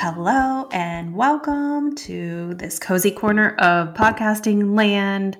[0.00, 5.36] Hello, and welcome to this cozy corner of podcasting land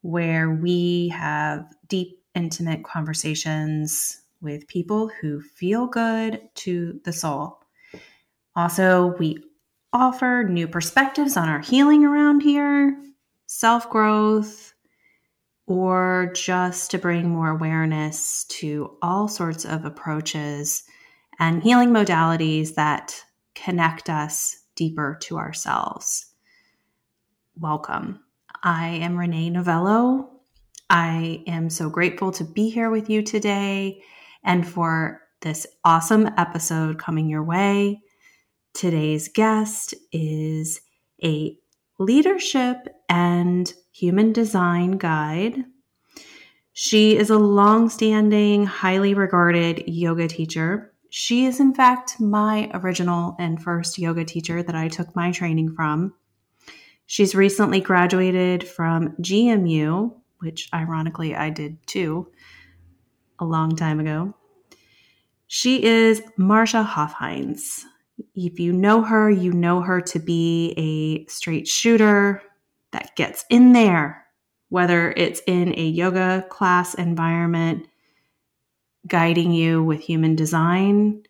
[0.00, 7.62] where we have deep, intimate conversations with people who feel good to the soul.
[8.56, 9.44] Also, we
[9.92, 13.00] offer new perspectives on our healing around here,
[13.46, 14.74] self growth,
[15.68, 20.82] or just to bring more awareness to all sorts of approaches
[21.38, 23.22] and healing modalities that
[23.64, 26.26] connect us deeper to ourselves.
[27.58, 28.20] Welcome.
[28.62, 30.30] I am Renee Novello.
[30.88, 34.02] I am so grateful to be here with you today
[34.44, 38.00] and for this awesome episode coming your way.
[38.74, 40.80] Today's guest is
[41.22, 41.56] a
[41.98, 45.64] leadership and human design guide.
[46.72, 53.62] She is a long-standing, highly regarded yoga teacher she is, in fact, my original and
[53.62, 56.14] first yoga teacher that I took my training from.
[57.06, 62.30] She's recently graduated from GMU, which ironically I did too
[63.38, 64.34] a long time ago.
[65.46, 67.84] She is Marcia Hoffheins.
[68.34, 72.42] If you know her, you know her to be a straight shooter
[72.90, 74.26] that gets in there,
[74.68, 77.86] whether it's in a yoga class environment
[79.08, 81.22] guiding you with human design,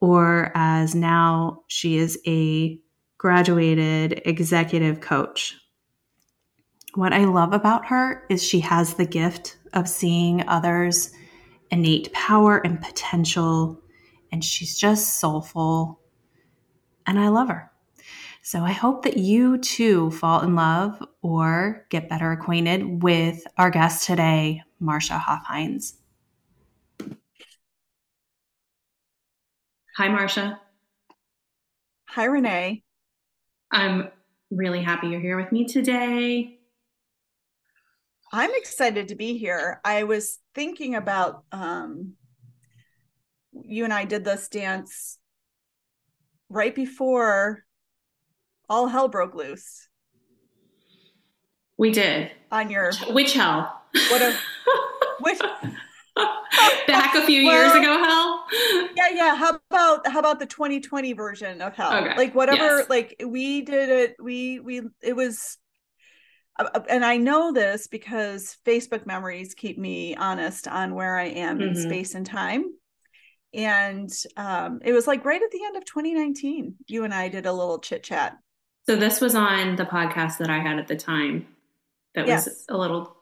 [0.00, 2.78] or as now she is a
[3.18, 5.56] graduated executive coach.
[6.94, 11.10] What I love about her is she has the gift of seeing others'
[11.70, 13.80] innate power and potential,
[14.30, 16.00] and she's just soulful.
[17.06, 17.70] And I love her.
[18.42, 23.70] So I hope that you too fall in love or get better acquainted with our
[23.70, 25.94] guest today, Marcia Hoffheins.
[29.96, 30.60] Hi, Marcia.
[32.08, 32.82] Hi, Renee.
[33.70, 34.08] I'm
[34.50, 36.58] really happy you're here with me today.
[38.32, 39.80] I'm excited to be here.
[39.84, 42.14] I was thinking about um,
[43.52, 45.18] you and I did this dance
[46.48, 47.62] right before
[48.68, 49.88] all hell broke loose.
[51.78, 52.32] We did.
[52.50, 53.80] On your which hell?
[54.10, 54.36] What a
[55.20, 55.38] which
[56.86, 58.44] back a few well, years ago hell
[58.96, 62.16] yeah yeah how about how about the 2020 version of hell okay.
[62.16, 62.90] like whatever yes.
[62.90, 65.58] like we did it we we it was
[66.58, 71.24] uh, uh, and i know this because facebook memories keep me honest on where i
[71.24, 71.68] am mm-hmm.
[71.68, 72.64] in space and time
[73.52, 77.46] and um, it was like right at the end of 2019 you and i did
[77.46, 78.36] a little chit chat
[78.86, 81.46] so this was on the podcast that i had at the time
[82.14, 82.46] that yes.
[82.46, 83.16] was a little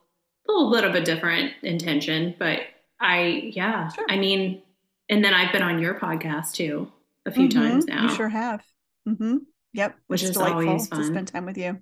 [0.47, 2.61] a little bit of a different intention but
[3.03, 3.89] I yeah.
[3.89, 4.07] Sure.
[4.09, 4.63] I mean,
[5.09, 6.91] and then I've been on your podcast too
[7.27, 7.59] a few mm-hmm.
[7.59, 8.09] times now.
[8.09, 8.63] You sure have.
[9.09, 9.39] Mm-hmm.
[9.75, 9.97] Yep.
[10.07, 11.79] Which is always fun to spend time with you.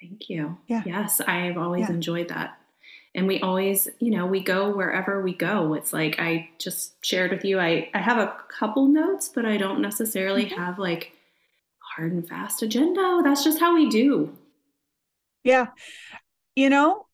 [0.00, 0.58] Thank you.
[0.66, 0.82] Yeah.
[0.84, 1.94] Yes, I've always yeah.
[1.94, 2.58] enjoyed that.
[3.14, 5.72] And we always, you know, we go wherever we go.
[5.72, 7.58] It's like I just shared with you.
[7.58, 10.60] I I have a couple notes, but I don't necessarily mm-hmm.
[10.60, 11.12] have like
[11.78, 13.22] hard and fast agenda.
[13.24, 14.36] That's just how we do.
[15.44, 15.68] Yeah.
[16.54, 17.05] You know,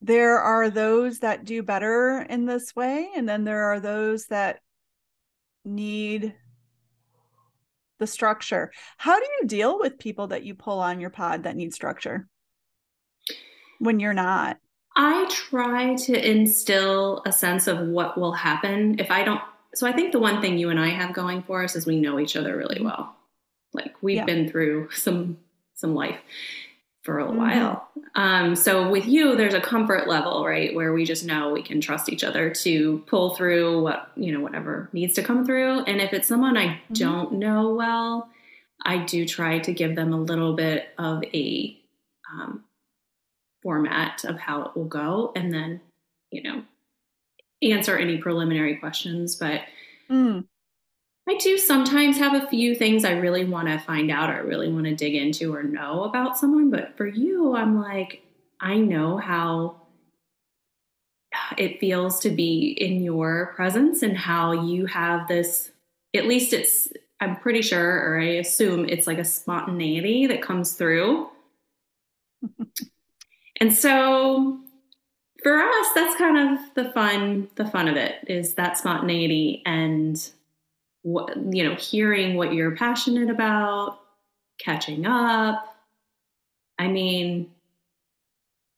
[0.00, 4.60] there are those that do better in this way and then there are those that
[5.64, 6.34] need
[7.98, 8.70] the structure.
[8.96, 12.28] How do you deal with people that you pull on your pod that need structure?
[13.80, 14.58] When you're not?
[14.96, 19.40] I try to instill a sense of what will happen if i don't
[19.72, 22.00] so i think the one thing you and i have going for us is we
[22.00, 22.86] know each other really mm-hmm.
[22.86, 23.14] well.
[23.72, 24.24] Like we've yeah.
[24.24, 25.38] been through some
[25.74, 26.18] some life
[27.02, 27.36] for a mm-hmm.
[27.36, 27.88] while.
[28.14, 31.80] Um, so with you, there's a comfort level, right, where we just know we can
[31.80, 35.84] trust each other to pull through what you know, whatever needs to come through.
[35.84, 36.94] And if it's someone I mm-hmm.
[36.94, 38.28] don't know well,
[38.84, 41.78] I do try to give them a little bit of a
[42.32, 42.64] um,
[43.62, 45.80] format of how it will go, and then
[46.30, 46.62] you know,
[47.62, 49.36] answer any preliminary questions.
[49.36, 49.62] But
[50.10, 50.44] mm.
[51.28, 54.72] I do sometimes have a few things I really want to find out or really
[54.72, 56.70] want to dig into or know about someone.
[56.70, 58.22] But for you, I'm like,
[58.60, 59.76] I know how
[61.56, 65.70] it feels to be in your presence and how you have this,
[66.14, 66.88] at least it's,
[67.20, 71.28] I'm pretty sure, or I assume it's like a spontaneity that comes through.
[73.60, 74.60] and so
[75.42, 80.32] for us, that's kind of the fun, the fun of it is that spontaneity and
[81.12, 84.00] what you know hearing what you're passionate about
[84.58, 85.76] catching up
[86.78, 87.50] i mean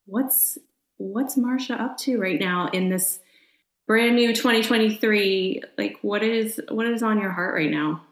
[0.06, 0.58] what's
[0.98, 3.20] what's marcia up to right now in this
[3.86, 8.02] brand new 2023 like what is what is on your heart right now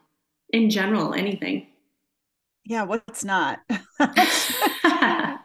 [0.50, 1.67] in general, anything.
[2.65, 3.61] Yeah, what's not?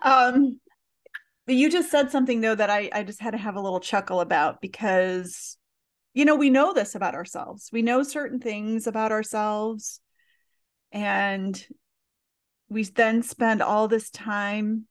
[0.02, 0.60] um,
[1.46, 3.80] but you just said something though that I, I just had to have a little
[3.80, 5.58] chuckle about because
[6.14, 7.70] you know we know this about ourselves.
[7.72, 10.00] We know certain things about ourselves.
[10.92, 11.62] And
[12.70, 14.86] we then spend all this time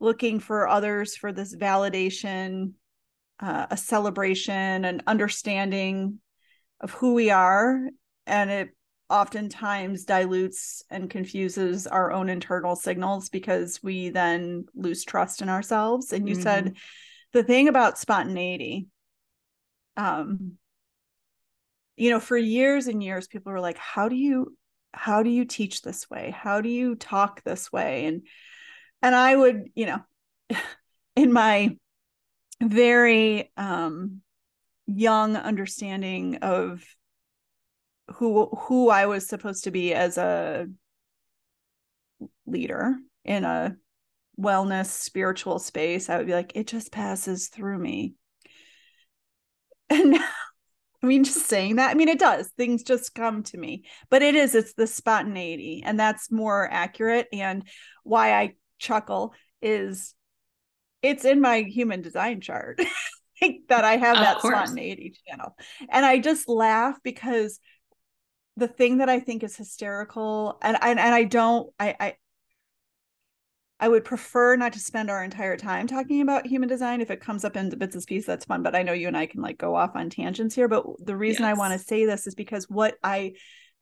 [0.00, 2.72] looking for others for this validation
[3.40, 6.18] uh, a celebration an understanding
[6.80, 7.80] of who we are.
[8.26, 8.70] And it
[9.10, 16.12] oftentimes dilutes and confuses our own internal signals because we then lose trust in ourselves.
[16.12, 16.42] And you mm-hmm.
[16.42, 16.76] said
[17.32, 18.86] the thing about spontaneity
[19.96, 20.52] um
[21.96, 24.56] you know for years and years people were like how do you
[24.92, 28.22] how do you teach this way how do you talk this way and
[29.02, 30.00] and i would you know
[31.16, 31.76] in my
[32.62, 34.20] very um
[34.86, 36.84] young understanding of
[38.14, 40.66] who who I was supposed to be as a
[42.46, 43.76] leader in a
[44.38, 48.14] wellness spiritual space, I would be like, it just passes through me.
[49.90, 52.48] And I mean, just saying that, I mean, it does.
[52.56, 57.28] Things just come to me, but it is, it's the spontaneity, and that's more accurate.
[57.30, 57.62] And
[58.04, 60.14] why I chuckle is
[61.02, 62.80] it's in my human design chart
[63.68, 65.54] that I have that spontaneity channel.
[65.90, 67.60] And I just laugh because
[68.56, 72.14] the thing that I think is hysterical, and and, and I don't, I, I
[73.80, 77.00] I would prefer not to spend our entire time talking about human design.
[77.00, 78.62] If it comes up in bits and pieces, that's fun.
[78.62, 80.68] But I know you and I can like go off on tangents here.
[80.68, 81.50] But the reason yes.
[81.50, 83.32] I want to say this is because what I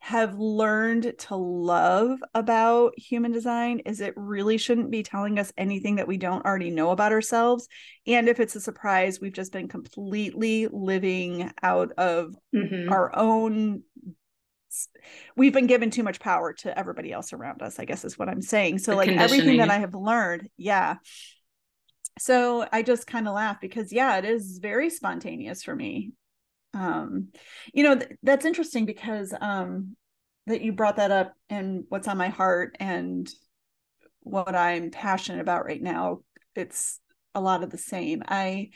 [0.03, 5.95] have learned to love about human design is it really shouldn't be telling us anything
[5.95, 7.69] that we don't already know about ourselves.
[8.05, 12.91] And if it's a surprise, we've just been completely living out of mm-hmm.
[12.91, 13.83] our own
[15.35, 18.29] we've been given too much power to everybody else around us i guess is what
[18.29, 18.77] i'm saying.
[18.77, 20.95] So the like everything that i have learned yeah.
[22.19, 26.11] So i just kind of laugh because yeah it is very spontaneous for me.
[26.73, 27.29] Um
[27.73, 29.95] you know th- that's interesting because um
[30.47, 33.29] that you brought that up and what's on my heart and
[34.19, 36.19] what i'm passionate about right now
[36.55, 36.99] it's
[37.35, 38.23] a lot of the same.
[38.27, 38.69] I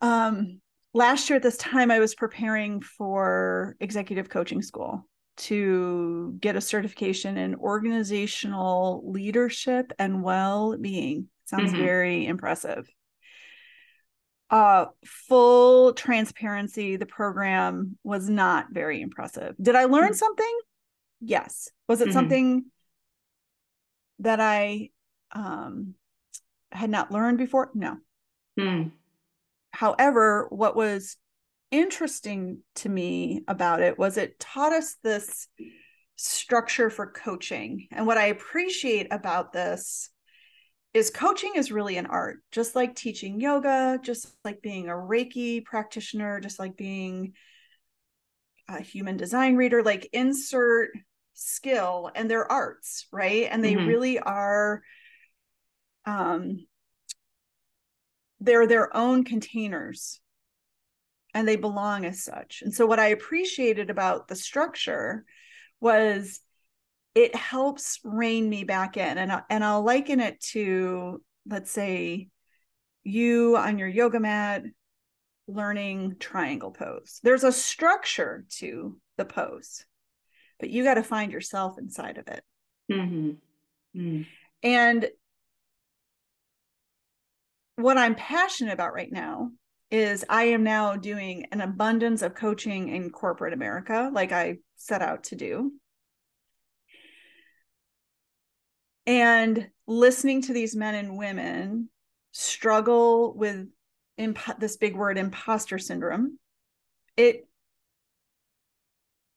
[0.00, 0.60] um
[0.94, 5.06] last year at this time, I was preparing for executive coaching school
[5.38, 11.28] to get a certification in organizational leadership and well-being.
[11.46, 11.82] Sounds mm-hmm.
[11.82, 12.88] very impressive.
[14.50, 19.54] Uh, full transparency, the program was not very impressive.
[19.60, 20.14] Did I learn mm-hmm.
[20.14, 20.60] something?
[21.20, 21.70] Yes.
[21.88, 22.12] Was it mm-hmm.
[22.12, 22.64] something
[24.18, 24.90] that I
[25.32, 25.94] um,
[26.70, 27.70] had not learned before?
[27.74, 27.96] No.
[28.60, 28.92] Mm.
[29.72, 31.16] However, what was
[31.70, 35.48] interesting to me about it was it taught us this
[36.16, 37.88] structure for coaching.
[37.90, 40.10] And what I appreciate about this
[40.94, 45.64] is coaching is really an art, just like teaching yoga, just like being a Reiki
[45.64, 47.32] practitioner, just like being
[48.68, 50.90] a human design reader, like insert
[51.32, 53.48] skill and they're arts, right?
[53.50, 53.86] And they mm-hmm.
[53.86, 54.82] really are
[56.04, 56.66] um
[58.42, 60.20] they're their own containers
[61.34, 62.62] and they belong as such.
[62.62, 65.24] And so, what I appreciated about the structure
[65.80, 66.40] was
[67.14, 69.18] it helps rein me back in.
[69.18, 72.28] And, I, and I'll liken it to, let's say,
[73.04, 74.62] you on your yoga mat
[75.46, 77.20] learning triangle pose.
[77.22, 79.84] There's a structure to the pose,
[80.58, 82.42] but you got to find yourself inside of it.
[82.90, 83.30] Mm-hmm.
[84.00, 84.26] Mm.
[84.62, 85.08] And
[87.76, 89.50] what I'm passionate about right now
[89.90, 95.02] is I am now doing an abundance of coaching in corporate America, like I set
[95.02, 95.72] out to do.
[99.06, 101.88] And listening to these men and women
[102.32, 103.66] struggle with
[104.16, 106.38] imp- this big word, imposter syndrome,
[107.16, 107.46] it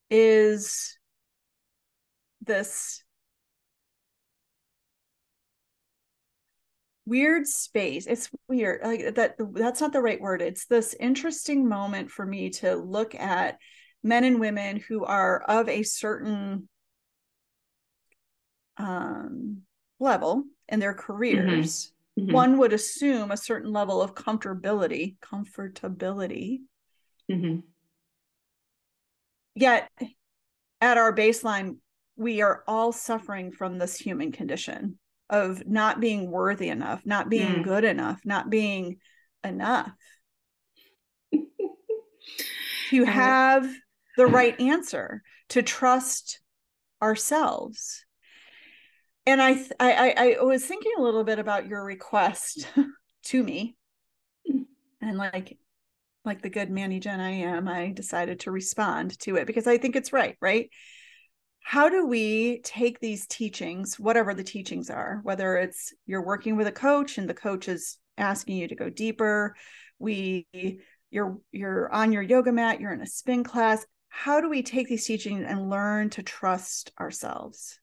[0.10, 0.98] is
[2.42, 3.04] this
[7.06, 12.10] weird space it's weird like that that's not the right word it's this interesting moment
[12.10, 13.58] for me to look at
[14.04, 16.68] men and women who are of a certain
[18.78, 19.62] um
[20.00, 22.24] level in their careers mm-hmm.
[22.24, 22.34] Mm-hmm.
[22.34, 26.62] one would assume a certain level of comfortability comfortability
[27.32, 27.60] mm-hmm.
[29.54, 29.90] yet
[30.82, 31.78] at our baseline
[32.18, 34.98] we are all suffering from this human condition
[35.30, 37.64] of not being worthy enough, not being mm.
[37.64, 38.98] good enough, not being
[39.44, 39.92] enough
[42.90, 43.68] to have
[44.18, 45.22] the right answer.
[45.50, 46.40] to trust
[47.02, 48.06] ourselves
[49.28, 52.68] and I, I i was thinking a little bit about your request
[53.26, 53.76] to me
[55.02, 55.58] and like
[56.26, 59.78] like the good Manny Jen I am, I decided to respond to it because I
[59.78, 60.70] think it's right, right?
[61.68, 66.68] How do we take these teachings, whatever the teachings are, whether it's you're working with
[66.68, 69.56] a coach and the coach is asking you to go deeper,
[69.98, 70.46] we
[71.10, 74.88] you're you're on your yoga mat, you're in a spin class, how do we take
[74.88, 77.80] these teachings and learn to trust ourselves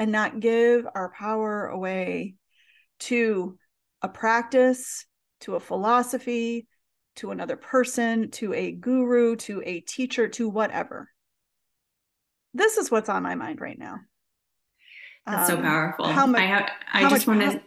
[0.00, 2.34] and not give our power away
[2.98, 3.56] to
[4.02, 5.06] a practice,
[5.42, 6.66] to a philosophy,
[7.14, 11.13] to another person, to a guru, to a teacher, to whatever.
[12.54, 14.00] This is what's on my mind right now.
[15.26, 16.06] That's um, so powerful.
[16.06, 17.60] How much, I have, I just want to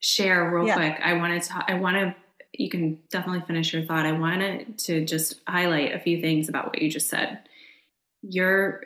[0.00, 0.74] share real yeah.
[0.76, 1.00] quick.
[1.02, 2.14] I want to, I want to,
[2.52, 4.06] you can definitely finish your thought.
[4.06, 7.40] I wanted to just highlight a few things about what you just said.
[8.22, 8.84] You're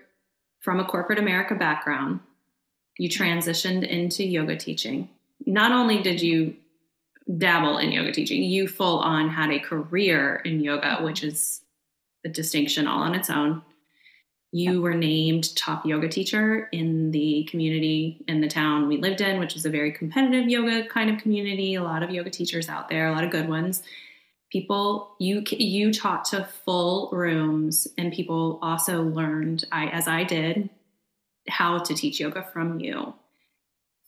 [0.61, 2.21] from a corporate America background.
[2.99, 5.09] You transitioned into yoga teaching.
[5.47, 6.57] Not only did you
[7.37, 8.43] dabble in yoga teaching.
[8.43, 11.61] You full on had a career in yoga, which is
[12.25, 13.63] a distinction all on its own.
[14.51, 19.39] You were named top yoga teacher in the community in the town we lived in,
[19.39, 21.75] which is a very competitive yoga kind of community.
[21.75, 23.83] A lot of yoga teachers out there, a lot of good ones.
[24.51, 30.71] People, you you taught to full rooms, and people also learned, I as I did,
[31.49, 33.15] how to teach yoga from you.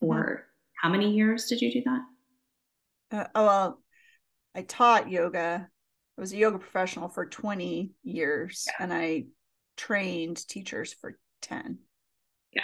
[0.00, 0.42] For mm-hmm.
[0.74, 2.00] how many years did you do that?
[3.12, 3.80] uh, oh well
[4.54, 5.68] i taught yoga
[6.16, 8.84] i was a yoga professional for 20 years yeah.
[8.84, 9.24] and i
[9.80, 11.78] trained teachers for 10
[12.52, 12.62] yeah.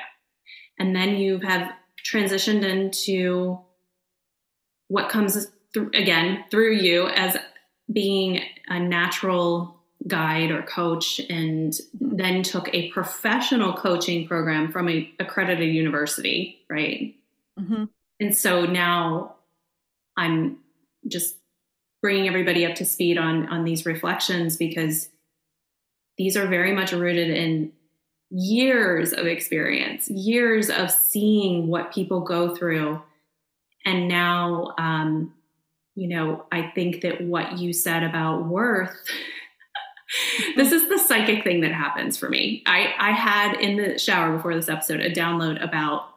[0.79, 1.73] And then you have
[2.05, 3.59] transitioned into
[4.89, 7.37] what comes through, again through you as
[7.93, 15.11] being a natural guide or coach and then took a professional coaching program from a
[15.19, 17.15] accredited university right?
[17.59, 17.85] Mm-hmm.
[18.21, 19.37] and so now
[20.17, 20.59] I'm
[21.09, 21.37] just
[22.03, 25.09] bringing everybody up to speed on on these reflections because
[26.19, 27.73] these are very much rooted in
[28.31, 33.01] years of experience, years of seeing what people go through,
[33.85, 35.33] and now, um,
[35.95, 38.95] you know, I think that what you said about worth.
[40.57, 42.63] this is the psychic thing that happens for me.
[42.67, 46.16] I, I had in the shower before this episode a download about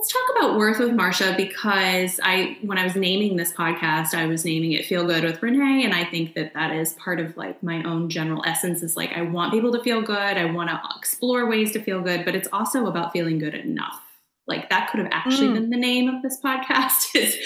[0.00, 4.24] Let's talk about worth with Marcia because I, when I was naming this podcast, I
[4.24, 7.36] was naming it "Feel Good with Renee," and I think that that is part of
[7.36, 8.82] like my own general essence.
[8.82, 10.16] Is like I want people to feel good.
[10.16, 14.00] I want to explore ways to feel good, but it's also about feeling good enough.
[14.46, 15.54] Like that could have actually mm.
[15.56, 17.36] been the name of this podcast: is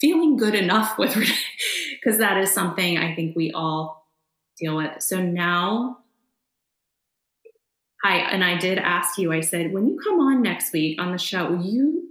[0.00, 1.34] feeling good enough with Renee,
[2.00, 4.06] because that is something I think we all
[4.56, 5.02] deal with.
[5.02, 5.98] So now
[8.04, 9.32] I and I did ask you.
[9.32, 12.10] I said, when you come on next week on the show, you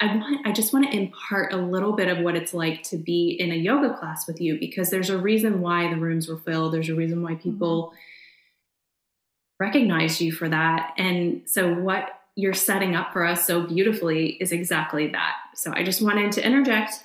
[0.00, 2.96] I want I just want to impart a little bit of what it's like to
[2.96, 6.38] be in a yoga class with you because there's a reason why the rooms were
[6.38, 6.74] filled.
[6.74, 9.64] There's a reason why people mm-hmm.
[9.64, 10.94] recognize you for that.
[10.98, 15.36] And so what you're setting up for us so beautifully is exactly that.
[15.54, 17.04] So I just wanted to interject.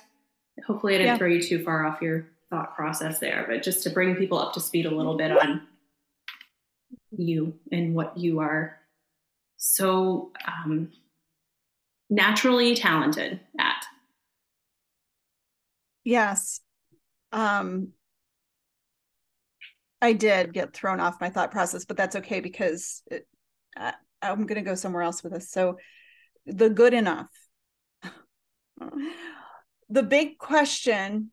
[0.66, 1.18] Hopefully I didn't yeah.
[1.18, 4.52] throw you too far off your thought process there, but just to bring people up
[4.54, 5.62] to speed a little bit on
[7.18, 8.78] you and what you are
[9.56, 10.90] so um,
[12.10, 13.84] naturally talented at?
[16.04, 16.60] Yes.
[17.32, 17.92] Um,
[20.00, 23.26] I did get thrown off my thought process, but that's okay because it,
[23.76, 25.50] I, I'm going to go somewhere else with this.
[25.50, 25.78] So,
[26.46, 27.30] the good enough.
[29.88, 31.30] the big question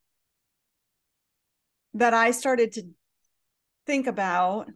[1.94, 2.84] that I started to
[3.86, 4.70] think about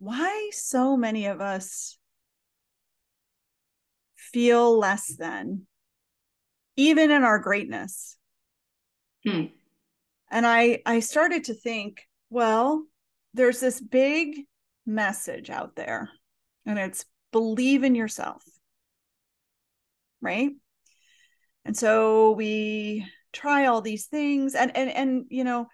[0.00, 1.98] why so many of us
[4.16, 5.66] feel less than,
[6.76, 8.16] even in our greatness.
[9.24, 9.46] Hmm.
[10.30, 12.84] And I I started to think, well,
[13.34, 14.46] there's this big
[14.86, 16.08] message out there,
[16.64, 18.42] and it's believe in yourself.
[20.22, 20.50] Right?
[21.66, 25.68] And so we try all these things and and and you know,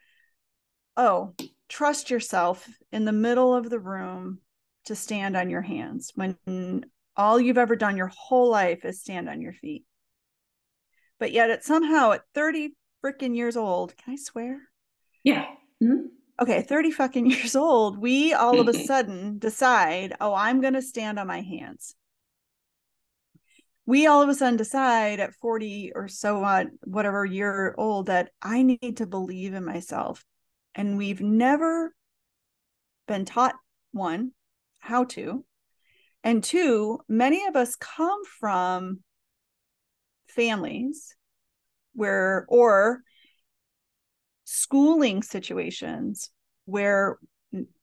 [0.97, 1.35] oh,
[1.69, 4.41] trust yourself in the middle of the room
[4.87, 6.85] to stand on your hands when
[7.17, 9.85] all you've ever done your whole life is stand on your feet.
[11.19, 14.61] But yet, it somehow at 30 freaking years old, can I swear?
[15.25, 15.47] Yeah.
[15.83, 16.07] Mm-hmm.
[16.41, 20.83] Okay, 30 fucking years old, we all of a sudden decide, oh, I'm going to
[20.83, 21.95] stand on my hands.
[23.87, 28.31] We all of a sudden decide at 40 or so on, whatever year old, that
[28.43, 30.25] I need to believe in myself.
[30.77, 31.93] And we've never
[33.09, 33.55] been taught
[33.93, 34.33] one,
[34.79, 35.45] how to.
[36.23, 39.01] And two, many of us come from
[40.29, 41.17] families
[41.95, 43.01] where, or
[44.45, 46.31] schooling situations
[46.67, 47.19] where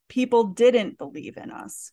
[0.08, 1.92] people didn't believe in us.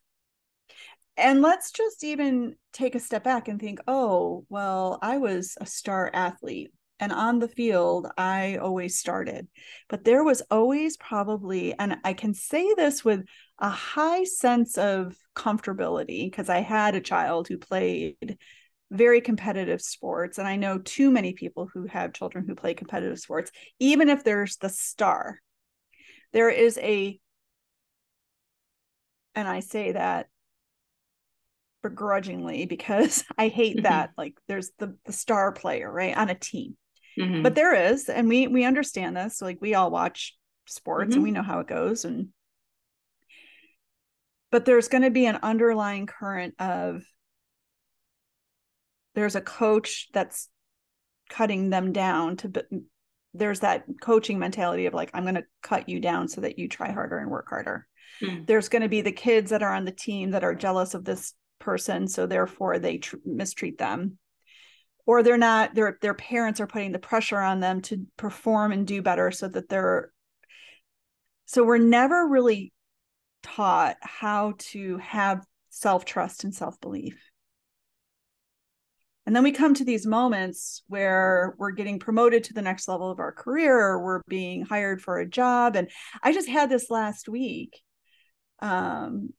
[1.17, 5.67] And let's just even take a step back and think oh, well, I was a
[5.67, 9.49] star athlete and on the field, I always started.
[9.89, 13.25] But there was always probably, and I can say this with
[13.59, 18.37] a high sense of comfortability because I had a child who played
[18.91, 20.37] very competitive sports.
[20.39, 24.23] And I know too many people who have children who play competitive sports, even if
[24.23, 25.41] there's the star,
[26.33, 27.19] there is a,
[29.35, 30.29] and I say that
[31.83, 34.11] begrudgingly because I hate that.
[34.19, 36.77] Like there's the the star player, right, on a team.
[37.19, 37.43] Mm-hmm.
[37.43, 39.43] But there is, and we we understand this.
[39.43, 40.37] Like we all watch
[40.67, 41.15] sports mm-hmm.
[41.15, 42.05] and we know how it goes.
[42.05, 42.29] And
[44.51, 47.03] but there's going to be an underlying current of
[49.15, 50.49] there's a coach that's
[51.29, 52.53] cutting them down to
[53.35, 56.69] there's that coaching mentality of like i'm going to cut you down so that you
[56.69, 57.87] try harder and work harder
[58.21, 58.45] mm.
[58.47, 61.05] there's going to be the kids that are on the team that are jealous of
[61.05, 64.19] this person so therefore they tr- mistreat them
[65.11, 68.87] or they're not their their parents are putting the pressure on them to perform and
[68.87, 70.13] do better so that they're
[71.47, 72.73] so we're never really
[73.43, 77.19] taught how to have self-trust and self-belief.
[79.27, 83.11] And then we come to these moments where we're getting promoted to the next level
[83.11, 85.75] of our career or we're being hired for a job.
[85.75, 85.91] And
[86.23, 87.81] i just had this last week.
[88.61, 89.31] Um,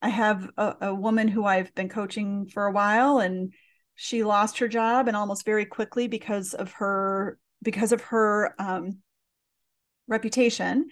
[0.00, 3.52] I have a, a woman who I've been coaching for a while and
[4.00, 8.98] she lost her job and almost very quickly because of her because of her um,
[10.06, 10.86] reputation.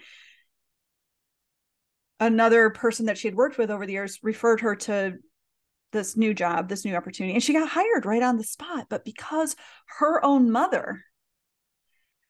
[2.19, 5.19] Another person that she had worked with over the years referred her to
[5.93, 9.05] this new job this new opportunity and she got hired right on the spot but
[9.05, 9.55] because
[9.99, 11.05] her own mother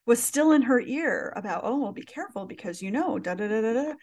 [0.05, 3.49] was still in her ear about oh well be careful because you know da da
[3.49, 3.95] da da da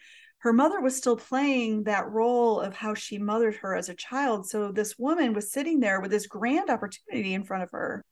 [0.44, 4.46] her mother was still playing that role of how she mothered her as a child.
[4.46, 8.04] So this woman was sitting there with this grand opportunity in front of her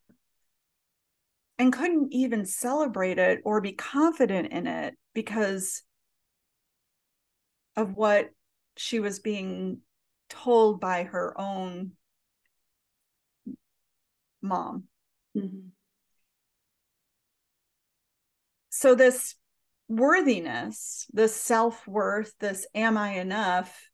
[1.58, 5.82] and couldn't even celebrate it or be confident in it because
[7.76, 8.30] of what
[8.78, 9.80] she was being
[10.30, 11.92] told by her own
[14.40, 14.84] mom.
[15.36, 15.68] Mm-hmm.
[18.70, 19.34] So this
[19.92, 23.90] worthiness, this self worth, this am I enough,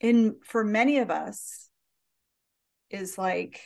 [0.00, 1.70] in for many of us,
[2.90, 3.60] is like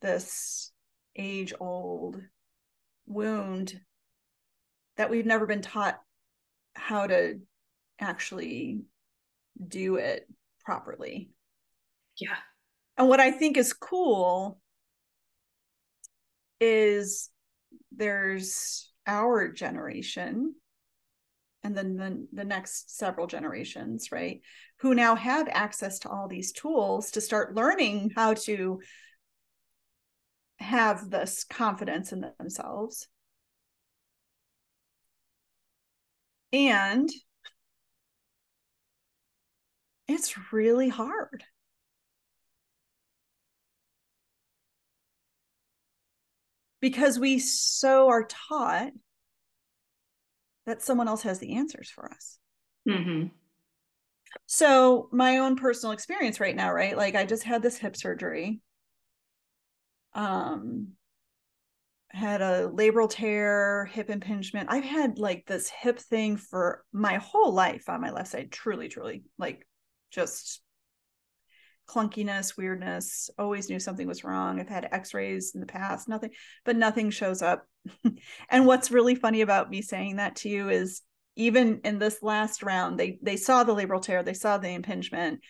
[0.00, 0.72] this
[1.14, 2.20] age old
[3.06, 3.78] wound
[4.96, 6.00] that we've never been taught
[6.74, 7.40] how to
[8.00, 8.82] actually
[9.66, 10.26] do it
[10.64, 11.30] properly.
[12.18, 12.36] Yeah.
[12.96, 14.58] And what I think is cool
[16.60, 17.28] is
[17.90, 20.54] there's our generation
[21.64, 24.40] and then the, the next several generations, right?
[24.78, 28.80] Who now have access to all these tools to start learning how to
[30.58, 33.08] have this confidence in themselves.
[36.52, 37.08] And
[40.08, 41.44] it's really hard.
[46.80, 48.92] Because we so are taught
[50.66, 52.38] that someone else has the answers for us.
[52.88, 53.28] Mm-hmm.
[54.46, 56.96] So, my own personal experience right now, right?
[56.96, 58.60] Like, I just had this hip surgery.
[60.14, 60.92] Um,
[62.12, 64.68] had a labral tear, hip impingement.
[64.70, 68.52] I've had like this hip thing for my whole life on my left side.
[68.52, 69.66] Truly, truly, like
[70.10, 70.60] just
[71.88, 73.30] clunkiness, weirdness.
[73.38, 74.60] Always knew something was wrong.
[74.60, 76.30] I've had x-rays in the past, nothing,
[76.64, 77.66] but nothing shows up.
[78.50, 81.02] and what's really funny about me saying that to you is
[81.36, 85.40] even in this last round, they they saw the labral tear, they saw the impingement.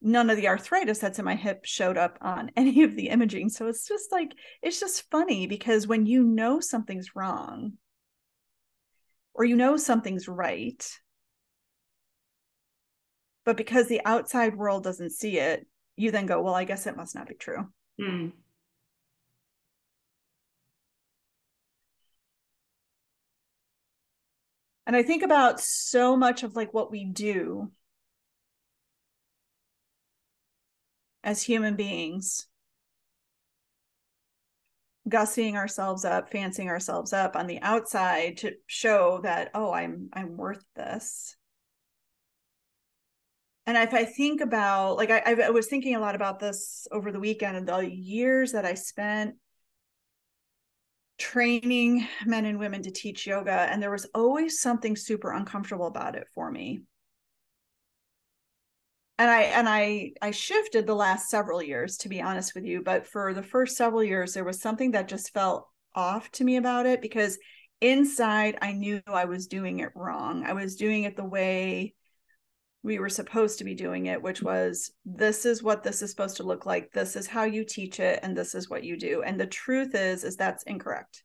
[0.00, 3.50] None of the arthritis that's in my hip showed up on any of the imaging.
[3.50, 7.72] So it's just like it's just funny because when you know something's wrong
[9.34, 10.88] or you know something's right,
[13.48, 16.98] but because the outside world doesn't see it you then go well i guess it
[16.98, 17.66] must not be true
[17.98, 18.30] mm.
[24.86, 27.70] and i think about so much of like what we do
[31.24, 32.48] as human beings
[35.08, 40.36] gussying ourselves up fancying ourselves up on the outside to show that oh i'm i'm
[40.36, 41.37] worth this
[43.68, 47.12] and if I think about, like, I, I was thinking a lot about this over
[47.12, 49.34] the weekend and the years that I spent
[51.18, 56.14] training men and women to teach yoga, and there was always something super uncomfortable about
[56.14, 56.80] it for me.
[59.18, 62.82] And I and I I shifted the last several years, to be honest with you.
[62.82, 66.56] But for the first several years, there was something that just felt off to me
[66.56, 67.36] about it because
[67.82, 70.46] inside I knew I was doing it wrong.
[70.46, 71.92] I was doing it the way
[72.82, 76.36] we were supposed to be doing it, which was this is what this is supposed
[76.36, 76.92] to look like.
[76.92, 79.22] This is how you teach it, and this is what you do.
[79.22, 81.22] And the truth is, is that's incorrect.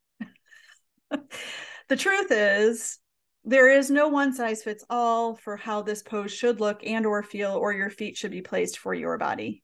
[1.90, 3.00] the truth is
[3.46, 7.22] there is no one size fits all for how this pose should look and or
[7.24, 9.64] feel or your feet should be placed for your body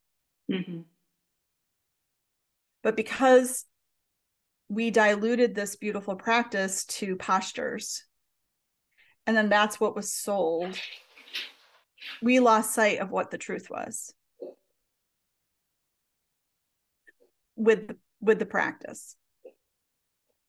[0.51, 0.81] mm-hmm.
[2.83, 3.65] but because
[4.67, 8.03] we diluted this beautiful practice to postures
[9.25, 10.77] and then that's what was sold
[12.21, 14.13] we lost sight of what the truth was
[17.55, 19.15] with with the practice.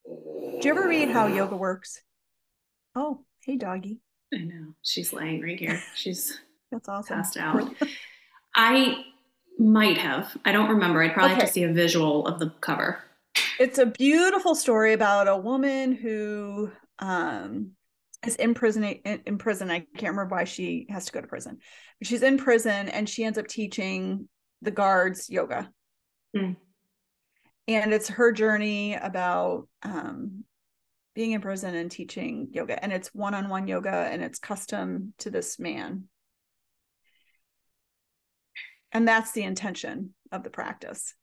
[0.07, 2.03] Do you ever read how yoga works?
[2.95, 4.01] Oh, hey doggy.
[4.33, 4.75] I know.
[4.83, 5.83] She's laying right here.
[5.95, 7.17] She's that's awesome.
[7.17, 7.75] Passed out.
[8.55, 9.05] I
[9.59, 10.37] might have.
[10.45, 11.03] I don't remember.
[11.03, 11.41] I'd probably okay.
[11.41, 13.03] have to see a visual of the cover.
[13.59, 17.73] It's a beautiful story about a woman who um
[18.27, 19.71] is in prison in, prison.
[19.71, 21.59] I can't remember why she has to go to prison.
[21.99, 24.29] But she's in prison and she ends up teaching
[24.63, 25.71] the guards yoga.
[26.37, 26.57] Mm.
[27.69, 30.45] And it's her journey about um,
[31.15, 32.83] being in prison and teaching yoga.
[32.83, 36.05] And it's one on one yoga and it's custom to this man.
[38.93, 41.15] And that's the intention of the practice.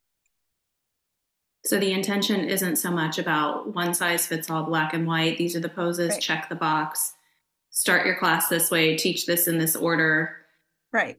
[1.67, 5.38] So the intention isn't so much about one size fits all black and white.
[5.38, 6.21] These are the poses, right.
[6.21, 7.13] check the box,
[7.71, 10.38] start your class this way, teach this in this order.
[10.93, 11.17] Right.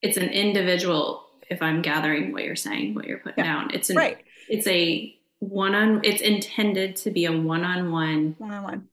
[0.00, 3.52] It's an individual, if I'm gathering what you're saying, what you're putting yeah.
[3.52, 3.70] down.
[3.74, 4.16] It's an, right.
[4.48, 8.88] it's a one on it's intended to be a one on one one on one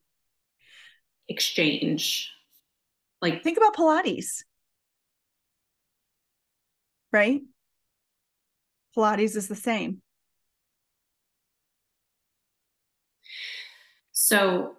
[1.28, 2.30] exchange.
[3.22, 4.44] Like think about Pilates.
[7.10, 7.40] Right?
[8.94, 10.02] Pilates is the same
[14.30, 14.76] So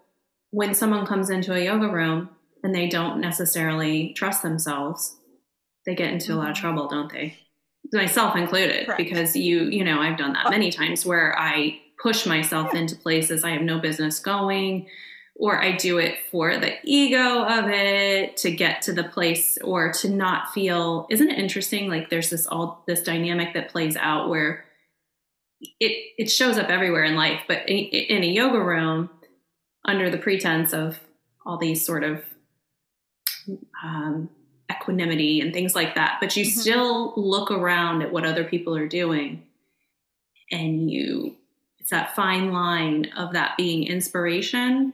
[0.52, 2.30] when someone comes into a yoga room
[2.64, 5.18] and they don't necessarily trust themselves,
[5.86, 6.62] they get into a lot of mm-hmm.
[6.62, 7.38] trouble, don't they?
[7.92, 8.98] Myself included, Correct.
[8.98, 13.44] because you, you know, I've done that many times where I push myself into places
[13.44, 14.88] I have no business going,
[15.36, 19.92] or I do it for the ego of it to get to the place or
[19.94, 21.08] to not feel.
[21.10, 21.90] Isn't it interesting?
[21.90, 24.64] Like there's this all this dynamic that plays out where
[25.82, 29.10] it it shows up everywhere in life, but in, in a yoga room,
[29.86, 31.00] under the pretense of
[31.46, 32.24] all these sort of
[33.84, 34.30] um,
[34.72, 36.18] equanimity and things like that.
[36.20, 36.60] But you mm-hmm.
[36.60, 39.44] still look around at what other people are doing
[40.52, 41.36] and you,
[41.80, 44.94] it's that fine line of that being inspiration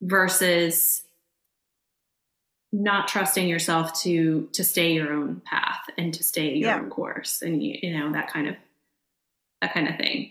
[0.00, 1.02] versus
[2.72, 6.78] not trusting yourself to to stay your own path and to stay your yeah.
[6.78, 8.56] own course and you, you know that kind of
[9.62, 10.30] that kind of thing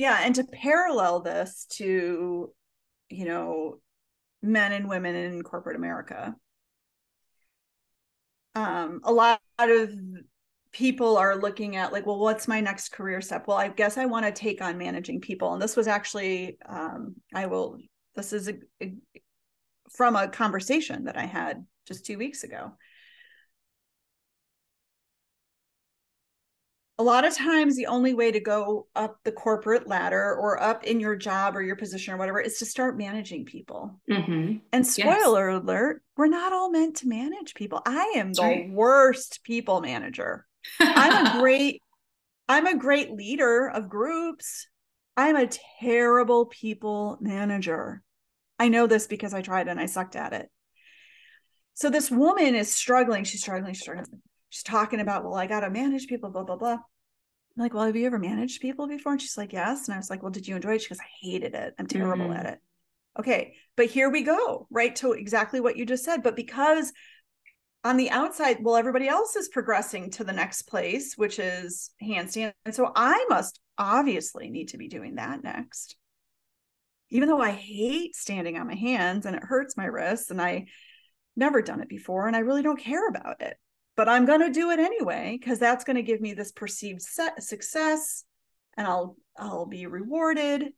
[0.00, 2.50] yeah and to parallel this to
[3.10, 3.76] you know
[4.42, 6.34] men and women in corporate america.
[8.54, 9.90] Um a lot of
[10.72, 13.46] people are looking at like well what's my next career step?
[13.46, 17.16] Well i guess i want to take on managing people and this was actually um
[17.34, 17.78] i will
[18.16, 18.94] this is a, a,
[19.90, 22.72] from a conversation that i had just two weeks ago
[27.00, 30.84] a lot of times the only way to go up the corporate ladder or up
[30.84, 33.98] in your job or your position or whatever is to start managing people.
[34.10, 34.58] Mm-hmm.
[34.70, 35.62] and spoiler yes.
[35.62, 37.80] alert we're not all meant to manage people.
[37.86, 38.70] I am the right.
[38.70, 40.46] worst people manager.
[40.78, 41.82] I'm a great
[42.50, 44.68] i'm a great leader of groups.
[45.16, 45.48] I'm a
[45.80, 48.02] terrible people manager.
[48.58, 50.50] I know this because i tried and i sucked at it.
[51.72, 53.24] So this woman is struggling.
[53.24, 53.72] She's struggling.
[53.72, 54.20] She's struggling.
[54.50, 56.78] She's talking about, well, I got to manage people, blah, blah, blah.
[57.60, 59.12] I'm like, well, have you ever managed people before?
[59.12, 59.86] And she's like, yes.
[59.86, 60.80] And I was like, well, did you enjoy it?
[60.80, 61.74] She goes, I hated it.
[61.78, 62.38] I'm terrible mm-hmm.
[62.38, 62.58] at it.
[63.18, 63.52] Okay.
[63.76, 64.96] But here we go, right?
[64.96, 66.22] To exactly what you just said.
[66.22, 66.90] But because
[67.84, 72.54] on the outside, well, everybody else is progressing to the next place, which is handstand.
[72.64, 75.96] And so I must obviously need to be doing that next.
[77.10, 80.64] Even though I hate standing on my hands and it hurts my wrists and I
[81.36, 83.58] never done it before and I really don't care about it
[84.00, 87.02] but I'm going to do it anyway because that's going to give me this perceived
[87.02, 88.24] success
[88.74, 90.72] and I'll I'll be rewarded.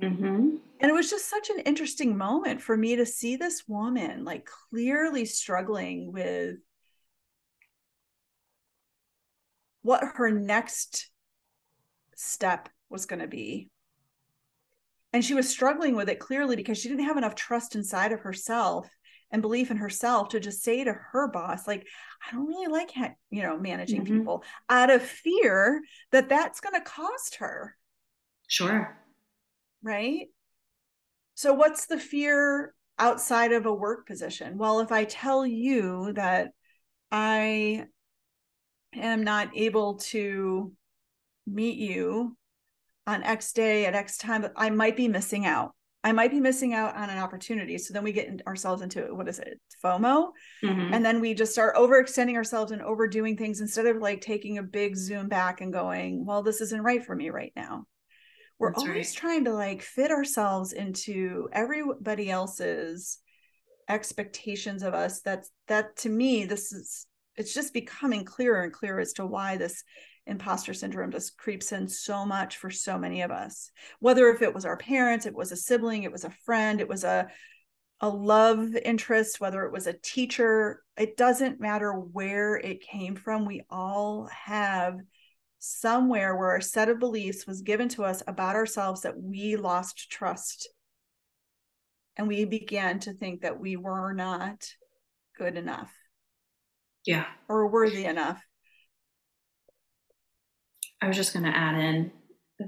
[0.00, 0.56] Mm-hmm.
[0.78, 4.48] And it was just such an interesting moment for me to see this woman like
[4.70, 6.58] clearly struggling with
[9.82, 11.10] what her next
[12.14, 13.70] step was going to be.
[15.12, 18.20] And she was struggling with it clearly because she didn't have enough trust inside of
[18.20, 18.88] herself
[19.34, 21.88] and belief in herself to just say to her boss like
[22.24, 22.92] i don't really like
[23.30, 24.18] you know managing mm-hmm.
[24.18, 27.76] people out of fear that that's going to cost her.
[28.46, 28.96] Sure.
[29.82, 30.28] Right?
[31.34, 34.56] So what's the fear outside of a work position?
[34.56, 36.50] Well if i tell you that
[37.10, 37.84] i
[38.94, 40.72] am not able to
[41.44, 42.36] meet you
[43.08, 46.74] on x day at x time i might be missing out I might be missing
[46.74, 47.78] out on an opportunity.
[47.78, 50.92] So then we get ourselves into what is it, FOMO, mm-hmm.
[50.92, 54.62] and then we just start overextending ourselves and overdoing things instead of like taking a
[54.62, 57.86] big zoom back and going, well, this isn't right for me right now.
[58.58, 59.16] We're That's always right.
[59.16, 63.18] trying to like fit ourselves into everybody else's
[63.88, 65.22] expectations of us.
[65.22, 69.56] That's that to me, this is it's just becoming clearer and clearer as to why
[69.56, 69.82] this
[70.26, 73.70] imposter syndrome just creeps in so much for so many of us.
[74.00, 76.88] Whether if it was our parents it was a sibling it was a friend it
[76.88, 77.28] was a
[78.00, 83.44] a love interest whether it was a teacher it doesn't matter where it came from.
[83.44, 84.98] We all have
[85.58, 90.10] somewhere where a set of beliefs was given to us about ourselves that we lost
[90.10, 90.68] trust.
[92.16, 94.68] And we began to think that we were not
[95.36, 95.92] good enough.
[97.04, 97.26] Yeah.
[97.48, 98.40] Or worthy enough
[101.04, 102.10] I was just going to add in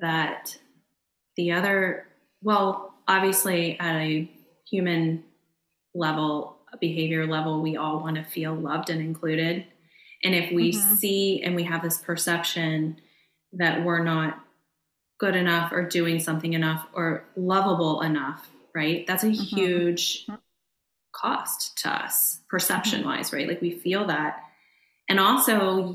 [0.03, 0.59] that
[1.38, 2.07] the other,
[2.42, 4.31] well, obviously at a
[4.70, 5.25] human
[5.94, 9.64] level, a behavior level, we all want to feel loved and included.
[10.22, 10.94] And if we mm-hmm.
[10.96, 13.01] see and we have this perception
[13.55, 14.38] that we're not
[15.18, 19.07] good enough or doing something enough or lovable enough, right?
[19.07, 19.57] That's a mm-hmm.
[19.57, 20.27] huge
[21.12, 23.49] cost to us, perception wise, right?
[23.49, 24.42] Like we feel that.
[25.09, 25.94] And also,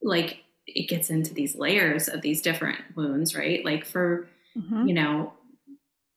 [0.00, 0.38] like,
[0.74, 3.64] it gets into these layers of these different wounds, right?
[3.64, 4.86] Like for, mm-hmm.
[4.86, 5.32] you know,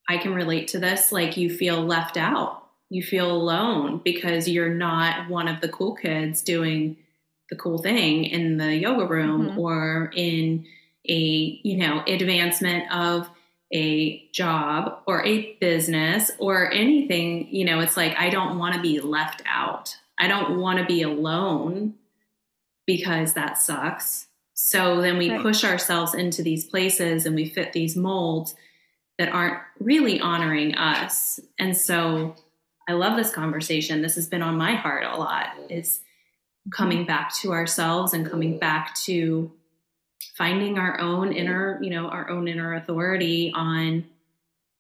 [0.08, 1.12] I can relate to this.
[1.12, 5.96] Like you feel left out, you feel alone because you're not one of the cool
[5.96, 6.98] kids doing
[7.50, 9.60] the cool thing in the yoga room mm-hmm.
[9.60, 10.66] or in
[11.08, 13.30] a, you know, advancement of
[13.74, 17.48] a job or a business or anything.
[17.54, 19.98] You know, it's like, I don't want to be left out.
[20.20, 21.96] I don't want to be alone
[22.86, 24.28] because that sucks.
[24.64, 25.42] So then we right.
[25.42, 28.54] push ourselves into these places and we fit these molds
[29.18, 31.40] that aren't really honoring us.
[31.58, 32.36] And so
[32.88, 34.04] I love this conversation.
[34.04, 35.48] This has been on my heart a lot.
[35.72, 36.02] Is
[36.72, 39.52] coming back to ourselves and coming back to
[40.38, 44.06] finding our own inner, you know, our own inner authority on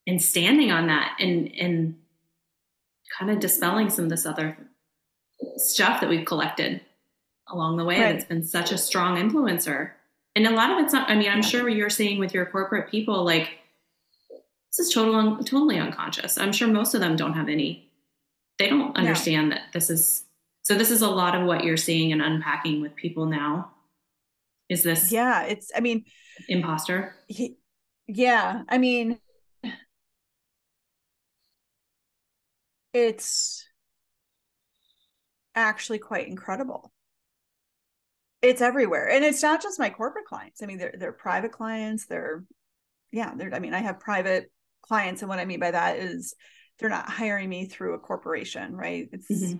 [0.05, 1.95] and standing on that and and
[3.17, 4.55] kind of dispelling some of this other
[5.57, 6.81] stuff that we've collected
[7.53, 8.13] along the way right.
[8.13, 9.91] that's been such a strong influencer.
[10.35, 12.45] And a lot of it's not, I mean, I'm sure what you're seeing with your
[12.45, 13.49] corporate people, like,
[14.29, 16.37] this is total, totally unconscious.
[16.37, 17.91] I'm sure most of them don't have any,
[18.57, 19.55] they don't understand yeah.
[19.55, 20.23] that this is,
[20.63, 23.71] so this is a lot of what you're seeing and unpacking with people now.
[24.69, 25.11] Is this?
[25.11, 26.05] Yeah, it's, I mean,
[26.47, 27.13] imposter.
[27.27, 27.57] He,
[28.07, 28.61] yeah.
[28.69, 29.19] I mean,
[32.93, 33.67] it's
[35.55, 36.93] actually quite incredible
[38.41, 42.05] it's everywhere and it's not just my corporate clients i mean they're, they're private clients
[42.05, 42.43] they're
[43.11, 44.51] yeah they're i mean i have private
[44.81, 46.33] clients and what i mean by that is
[46.79, 49.57] they're not hiring me through a corporation right it's mm-hmm.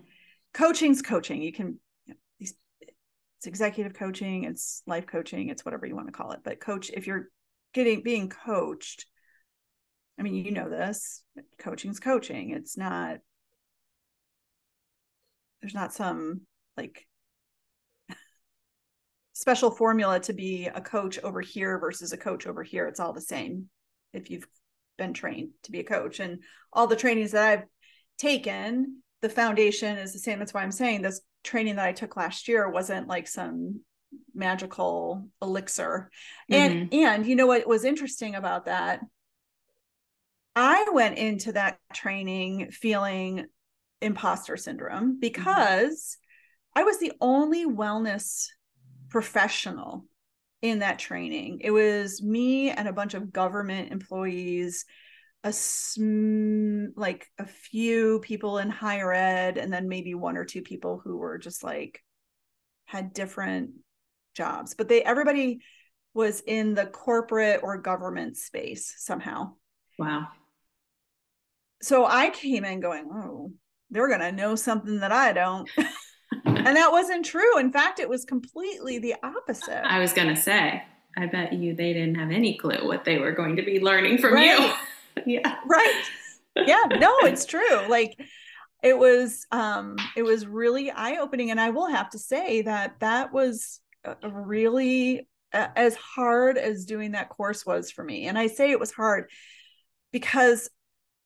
[0.54, 5.96] coaching's coaching you can you know, it's executive coaching it's life coaching it's whatever you
[5.96, 7.30] want to call it but coach if you're
[7.74, 9.06] getting being coached
[10.20, 11.24] i mean you know this
[11.60, 13.18] coaching's coaching it's not
[15.62, 16.42] there's not some
[16.78, 17.08] like
[19.42, 22.86] special formula to be a coach over here versus a coach over here.
[22.86, 23.70] It's all the same
[24.14, 24.48] if you've
[25.00, 26.20] been trained to be a coach.
[26.20, 27.66] And all the trainings that I've
[28.20, 30.38] taken, the foundation is the same.
[30.38, 33.82] That's why I'm saying this training that I took last year wasn't like some
[34.36, 36.12] magical elixir.
[36.52, 36.62] Mm-hmm.
[36.62, 39.00] And and you know what was interesting about that?
[40.56, 43.48] I went into that training feeling
[44.04, 45.20] imposter syndrome mm-hmm.
[45.20, 46.18] because
[46.76, 46.82] mm-hmm.
[46.82, 48.50] I was the only wellness
[49.12, 50.06] professional
[50.62, 51.60] in that training.
[51.62, 54.86] It was me and a bunch of government employees,
[55.44, 60.62] a sm- like a few people in higher ed, and then maybe one or two
[60.62, 62.02] people who were just like
[62.86, 63.72] had different
[64.36, 64.74] jobs.
[64.74, 65.60] But they everybody
[66.14, 69.54] was in the corporate or government space somehow.
[69.98, 70.28] Wow.
[71.82, 73.52] So I came in going, oh,
[73.90, 75.70] they're going to know something that I don't.
[76.66, 77.58] and that wasn't true.
[77.58, 79.86] In fact, it was completely the opposite.
[79.86, 80.84] I was going to say,
[81.18, 84.18] I bet you they didn't have any clue what they were going to be learning
[84.18, 84.60] from right.
[84.60, 85.24] you.
[85.40, 85.58] yeah.
[85.66, 86.04] Right.
[86.56, 86.84] Yeah.
[87.00, 87.88] No, it's true.
[87.88, 88.18] Like,
[88.84, 93.32] it was um it was really eye-opening and i will have to say that that
[93.32, 93.80] was
[94.24, 98.92] really as hard as doing that course was for me and i say it was
[98.92, 99.30] hard
[100.12, 100.70] because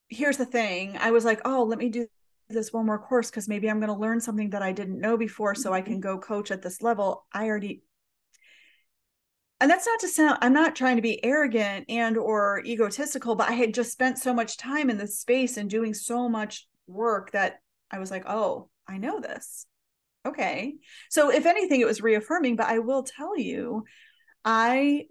[0.10, 2.08] here's the thing i was like oh let me do
[2.50, 5.18] this one more course because maybe i'm going to learn something that i didn't know
[5.18, 6.02] before so i can mm-hmm.
[6.02, 7.82] go coach at this level i already
[9.60, 13.50] and that's not to sound i'm not trying to be arrogant and or egotistical but
[13.50, 17.32] i had just spent so much time in this space and doing so much work
[17.32, 17.60] that
[17.92, 19.66] I was like, oh, I know this.
[20.26, 20.76] Okay.
[21.10, 23.84] So, if anything, it was reaffirming, but I will tell you,
[24.44, 25.06] I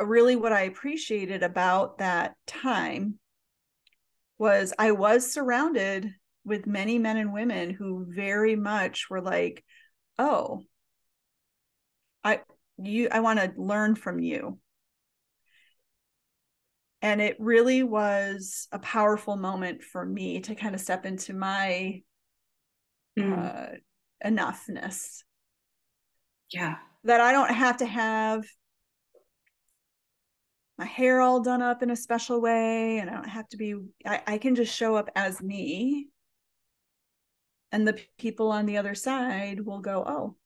[0.00, 3.18] really what I appreciated about that time
[4.38, 6.12] was I was surrounded
[6.44, 9.64] with many men and women who very much were like,
[10.18, 10.62] oh,
[12.22, 12.40] I,
[12.78, 14.58] you, I want to learn from you.
[17.02, 22.02] And it really was a powerful moment for me to kind of step into my
[23.18, 23.38] mm.
[23.38, 23.76] uh,
[24.24, 25.22] enoughness.
[26.52, 26.76] Yeah.
[27.04, 28.44] That i don't have to have
[30.78, 33.74] my hair all done up in a special way and i don't have to be
[34.04, 36.08] i, I can just show up as me
[37.72, 40.36] and the people on the other side will go oh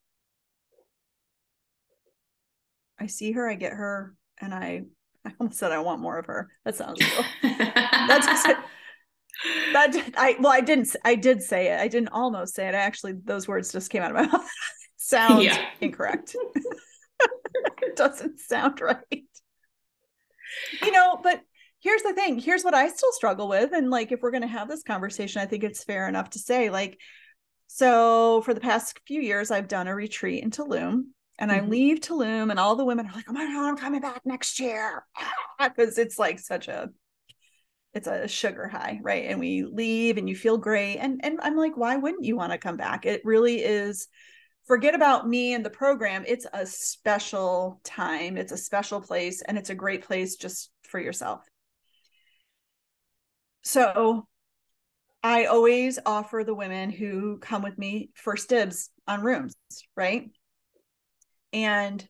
[2.99, 4.83] i see her i get her and i
[5.25, 6.49] I almost said I want more of her.
[6.65, 7.25] That sounds real.
[7.43, 8.43] That's
[9.73, 11.79] that I well I didn't I did say it.
[11.79, 12.75] I didn't almost say it.
[12.75, 14.49] I actually those words just came out of my mouth.
[14.97, 15.65] Sounds yeah.
[15.79, 16.35] incorrect.
[17.81, 19.23] it doesn't sound right.
[20.81, 21.41] You know, but
[21.79, 22.39] here's the thing.
[22.39, 25.41] Here's what I still struggle with and like if we're going to have this conversation,
[25.41, 26.99] I think it's fair enough to say like
[27.67, 31.03] so for the past few years I've done a retreat in Tulum
[31.41, 31.65] and mm-hmm.
[31.65, 34.21] I leave Tulum, and all the women are like, "Oh my god, I'm coming back
[34.25, 35.05] next year,"
[35.59, 36.89] because it's like such a
[37.93, 39.25] it's a sugar high, right?
[39.25, 42.51] And we leave, and you feel great, and and I'm like, why wouldn't you want
[42.51, 43.05] to come back?
[43.05, 44.07] It really is.
[44.71, 46.23] Forget about me and the program.
[46.25, 48.37] It's a special time.
[48.37, 51.41] It's a special place, and it's a great place just for yourself.
[53.63, 54.29] So
[55.21, 59.55] I always offer the women who come with me first dibs on rooms,
[59.97, 60.29] right?
[61.51, 62.07] And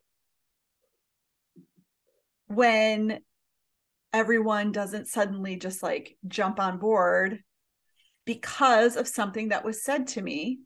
[2.45, 3.21] when
[4.13, 7.39] everyone doesn't suddenly just like jump on board
[8.23, 10.59] because of something that was said to me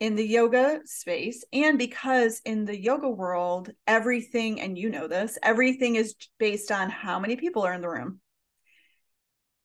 [0.00, 5.38] in the yoga space and because in the yoga world everything and you know this
[5.42, 8.20] everything is based on how many people are in the room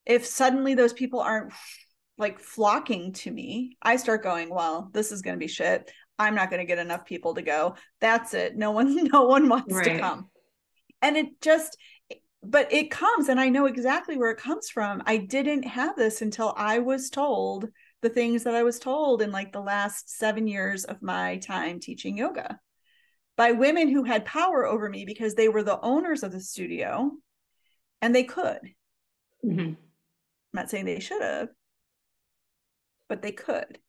[0.06, 1.52] if suddenly those people aren't
[2.18, 6.36] like flocking to me i start going well this is going to be shit I'm
[6.36, 7.76] not going to get enough people to go.
[8.02, 8.58] That's it.
[8.58, 9.86] No one, no one wants right.
[9.86, 10.30] to come.
[11.02, 11.78] And it just,
[12.44, 15.02] but it comes, and I know exactly where it comes from.
[15.06, 17.70] I didn't have this until I was told
[18.02, 21.80] the things that I was told in like the last seven years of my time
[21.80, 22.60] teaching yoga
[23.36, 27.12] by women who had power over me because they were the owners of the studio
[28.02, 28.60] and they could.
[29.46, 29.60] Mm-hmm.
[29.60, 29.78] I'm
[30.54, 31.50] not saying they should have,
[33.08, 33.80] but they could.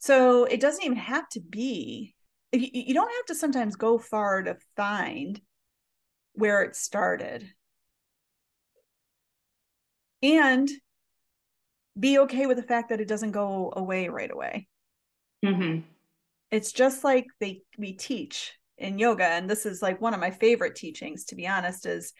[0.00, 2.14] So it doesn't even have to be,
[2.52, 5.40] you, you don't have to sometimes go far to find
[6.34, 7.50] where it started.
[10.22, 10.68] And
[11.98, 14.68] be okay with the fact that it doesn't go away right away.
[15.44, 15.80] Mm-hmm.
[16.50, 20.30] It's just like they we teach in yoga, and this is like one of my
[20.30, 22.12] favorite teachings, to be honest, is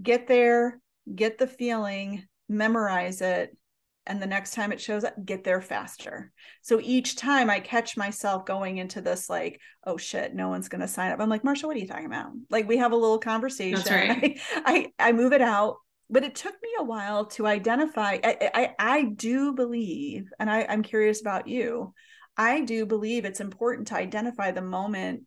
[0.00, 0.80] get there,
[1.14, 3.56] get the feeling, memorize it,
[4.06, 7.96] and the next time it shows up get there faster so each time i catch
[7.96, 11.44] myself going into this like oh shit no one's going to sign up i'm like
[11.44, 14.40] marcia what are you talking about like we have a little conversation That's right.
[14.56, 15.76] I, I, I move it out
[16.12, 20.66] but it took me a while to identify i i, I do believe and I,
[20.68, 21.92] i'm curious about you
[22.36, 25.22] i do believe it's important to identify the moment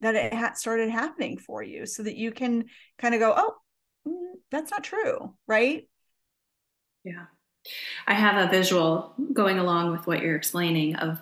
[0.00, 2.64] that it started happening for you so that you can
[2.98, 3.54] kind of go oh
[4.08, 5.86] mm, that's not true right
[7.04, 7.24] yeah.
[8.06, 11.20] I have a visual going along with what you're explaining of,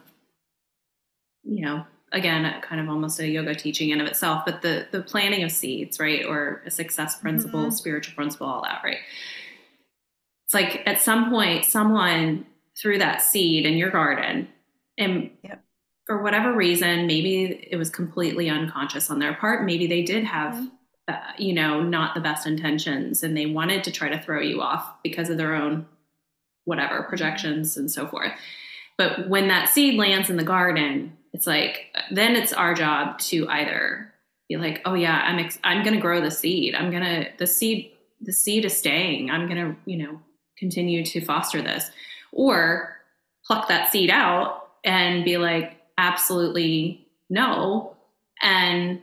[1.42, 5.02] you know, again, kind of almost a yoga teaching in of itself, but the the
[5.02, 6.24] planting of seeds, right?
[6.24, 7.70] Or a success principle, mm-hmm.
[7.70, 8.98] spiritual principle, all that, right?
[10.46, 12.46] It's like at some point, someone
[12.80, 14.48] threw that seed in your garden
[14.96, 15.62] and yep.
[16.06, 19.64] for whatever reason, maybe it was completely unconscious on their part.
[19.64, 20.76] Maybe they did have mm-hmm
[21.10, 24.60] uh, you know, not the best intentions and they wanted to try to throw you
[24.60, 25.84] off because of their own
[26.66, 28.30] whatever projections and so forth.
[28.96, 33.48] But when that seed lands in the garden, it's like then it's our job to
[33.48, 34.12] either
[34.48, 36.74] be like, oh yeah, I'm ex- I'm going to grow the seed.
[36.74, 39.30] I'm going to the seed the seed is staying.
[39.30, 40.20] I'm going to, you know,
[40.58, 41.90] continue to foster this
[42.32, 42.96] or
[43.46, 47.96] pluck that seed out and be like absolutely no
[48.42, 49.00] and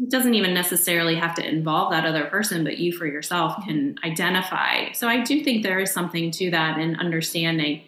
[0.00, 3.96] it doesn't even necessarily have to involve that other person, but you for yourself can
[4.04, 4.92] identify.
[4.92, 7.82] So I do think there is something to that in understanding.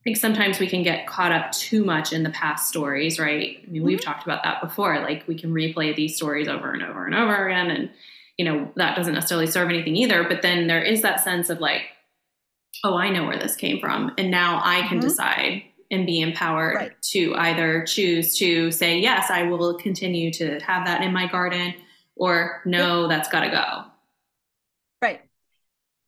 [0.00, 3.58] I think sometimes we can get caught up too much in the past stories, right?
[3.62, 4.10] I mean, we've mm-hmm.
[4.10, 4.98] talked about that before.
[5.00, 7.70] Like we can replay these stories over and over and over again.
[7.70, 7.90] And,
[8.38, 10.24] you know, that doesn't necessarily serve anything either.
[10.24, 11.82] But then there is that sense of like,
[12.82, 14.12] oh, I know where this came from.
[14.16, 15.08] And now I can mm-hmm.
[15.08, 17.02] decide and be empowered right.
[17.02, 21.74] to either choose to say, yes, I will continue to have that in my garden,
[22.16, 23.84] or no, that's got to go.
[25.02, 25.20] Right.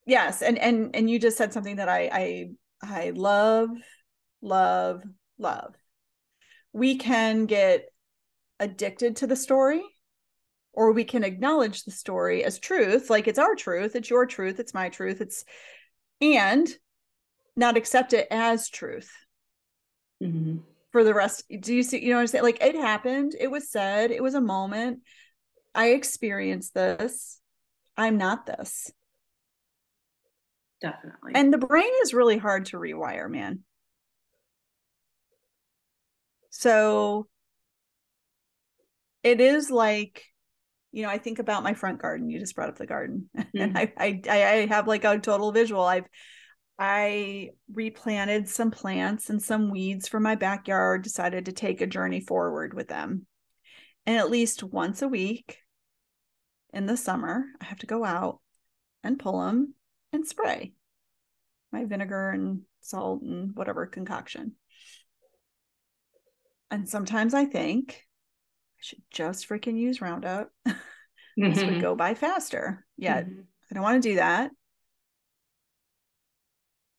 [0.07, 0.40] Yes.
[0.40, 2.51] And, and, and you just said something that I, I,
[2.82, 3.70] I love,
[4.40, 5.02] love,
[5.38, 5.74] love.
[6.72, 7.86] We can get
[8.58, 9.82] addicted to the story
[10.72, 14.60] or we can acknowledge the story as truth like it's our truth it's your truth
[14.60, 15.44] it's my truth it's
[16.20, 16.68] and
[17.56, 19.10] not accept it as truth
[20.22, 20.58] mm-hmm.
[20.90, 21.44] for the rest.
[21.60, 22.02] Do you see?
[22.02, 22.44] You know what I'm saying?
[22.44, 23.34] Like it happened.
[23.38, 24.10] It was said.
[24.10, 25.00] It was a moment.
[25.74, 27.40] I experienced this.
[27.96, 28.90] I'm not this.
[30.82, 31.32] Definitely.
[31.34, 33.60] And the brain is really hard to rewire, man.
[36.50, 37.28] So
[39.22, 40.24] it is like
[40.90, 43.56] you know i think about my front garden you just brought up the garden mm-hmm.
[43.56, 46.08] and I, I i have like a total visual i've
[46.78, 52.20] I replanted some plants and some weeds from my backyard, decided to take a journey
[52.20, 53.26] forward with them.
[54.04, 55.58] And at least once a week
[56.72, 58.40] in the summer, I have to go out
[59.04, 59.74] and pull them
[60.12, 60.72] and spray
[61.72, 64.52] my vinegar and salt and whatever concoction.
[66.70, 68.06] And sometimes I think
[68.78, 70.50] I should just freaking use Roundup.
[70.64, 70.76] this
[71.38, 71.66] mm-hmm.
[71.66, 72.84] would go by faster.
[72.96, 73.40] Yet mm-hmm.
[73.70, 74.50] I don't want to do that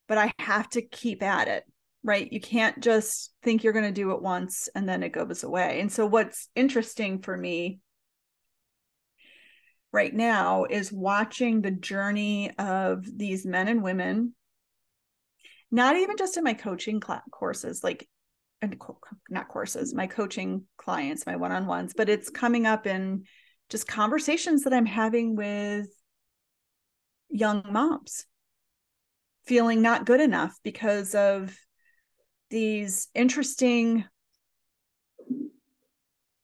[0.07, 1.63] but I have to keep at it,
[2.03, 2.31] right?
[2.31, 5.79] You can't just think you're going to do it once and then it goes away.
[5.79, 7.79] And so, what's interesting for me
[9.93, 14.33] right now is watching the journey of these men and women,
[15.71, 18.09] not even just in my coaching cl- courses, like
[18.61, 18.81] and
[19.29, 23.23] not courses, my coaching clients, my one on ones, but it's coming up in
[23.69, 25.87] just conversations that I'm having with
[27.29, 28.25] young moms
[29.45, 31.55] feeling not good enough because of
[32.49, 34.05] these interesting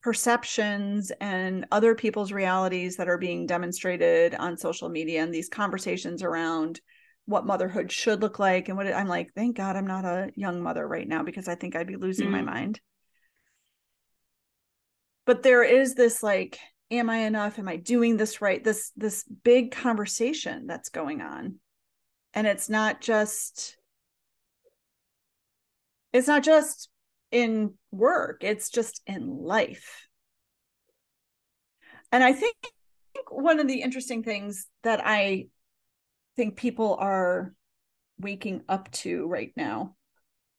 [0.01, 6.23] perceptions and other people's realities that are being demonstrated on social media and these conversations
[6.23, 6.79] around
[7.25, 10.31] what motherhood should look like and what it, I'm like thank god I'm not a
[10.35, 12.31] young mother right now because I think I'd be losing mm.
[12.31, 12.79] my mind.
[15.25, 16.57] But there is this like
[16.91, 17.59] am I enough?
[17.59, 18.63] Am I doing this right?
[18.63, 21.55] This this big conversation that's going on.
[22.33, 23.77] And it's not just
[26.13, 26.88] it's not just
[27.31, 30.07] in work it's just in life
[32.11, 32.55] and i think
[33.29, 35.45] one of the interesting things that i
[36.35, 37.53] think people are
[38.19, 39.95] waking up to right now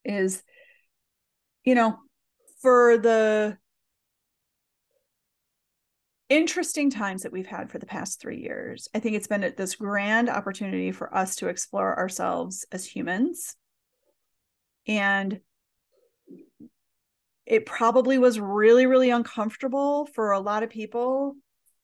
[0.04, 0.42] is
[1.64, 1.98] you know
[2.60, 3.56] for the
[6.30, 8.88] interesting times that we've had for the past three years.
[8.94, 13.56] I think it's been this grand opportunity for us to explore ourselves as humans.
[14.86, 15.40] And
[17.50, 21.34] it probably was really, really uncomfortable for a lot of people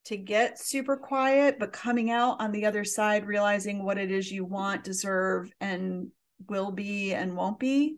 [0.04, 4.30] to get super quiet, but coming out on the other side, realizing what it is
[4.30, 6.12] you want, deserve, and
[6.48, 7.96] will be and won't be.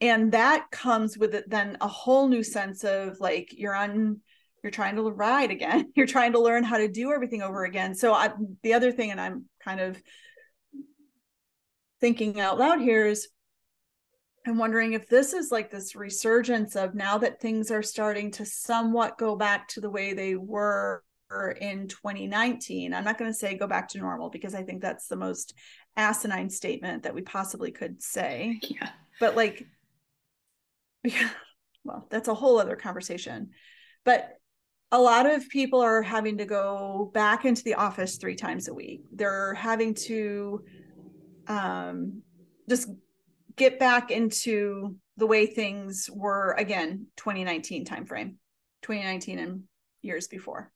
[0.00, 4.20] And that comes with it then a whole new sense of like you're on
[4.64, 5.92] you're trying to ride again.
[5.96, 7.96] You're trying to learn how to do everything over again.
[7.96, 8.30] So I,
[8.62, 10.00] the other thing and i'm kind of
[12.00, 13.28] thinking out loud here is
[14.46, 18.44] i'm wondering if this is like this resurgence of now that things are starting to
[18.44, 21.02] somewhat go back to the way they were
[21.60, 25.06] in 2019 i'm not going to say go back to normal because i think that's
[25.06, 25.54] the most
[25.96, 29.66] asinine statement that we possibly could say yeah but like
[31.04, 31.30] yeah,
[31.84, 33.50] well, that's a whole other conversation.
[34.04, 34.36] But
[34.90, 38.74] a lot of people are having to go back into the office three times a
[38.74, 39.02] week.
[39.12, 40.62] They're having to
[41.48, 42.22] um,
[42.68, 42.88] just
[43.56, 48.36] get back into the way things were again 2019 timeframe
[48.82, 49.62] 2019 and
[50.02, 50.70] years before.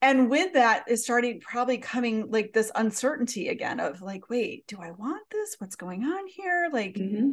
[0.00, 4.78] And with that is starting probably coming like this uncertainty again of like wait do
[4.80, 5.56] i want this?
[5.58, 6.68] What's going on here?
[6.72, 7.30] Like mm-hmm.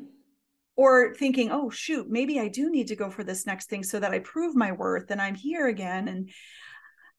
[0.76, 4.00] or thinking oh shoot maybe i do need to go for this next thing so
[4.00, 6.08] that i prove my worth and i'm here again.
[6.08, 6.30] And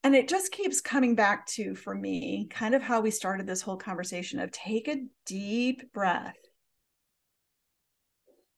[0.02, 3.62] and it just keeps coming back to for me kind of how we started this
[3.62, 6.36] whole conversation of take a deep breath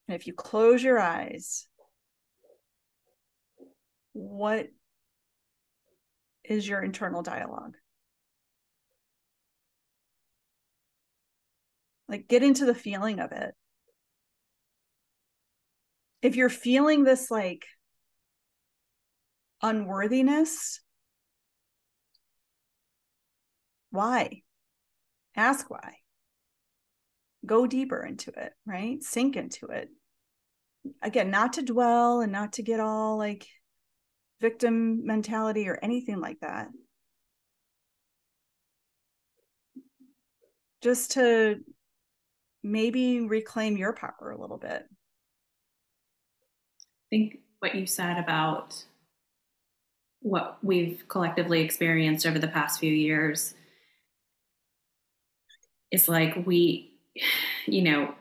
[0.08, 1.68] and if you close your eyes
[4.18, 4.68] what
[6.44, 7.76] is your internal dialogue.
[12.08, 13.54] Like get into the feeling of it.
[16.22, 17.64] If you're feeling this like
[19.62, 20.80] unworthiness,
[23.90, 24.42] why?
[25.36, 25.96] Ask why.
[27.46, 29.02] Go deeper into it, right?
[29.02, 29.90] Sink into it.
[31.02, 33.46] Again, not to dwell and not to get all like
[34.40, 36.68] victim mentality or anything like that.
[40.82, 41.56] Just to
[42.62, 44.84] maybe reclaim your power a little bit.
[46.80, 48.84] I think what you said about
[50.20, 53.54] what we've collectively experienced over the past few years
[55.90, 56.92] is like we,
[57.66, 58.14] you know,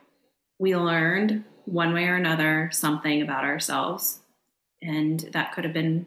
[0.59, 4.19] we learned one way or another something about ourselves
[4.81, 6.05] and that could have been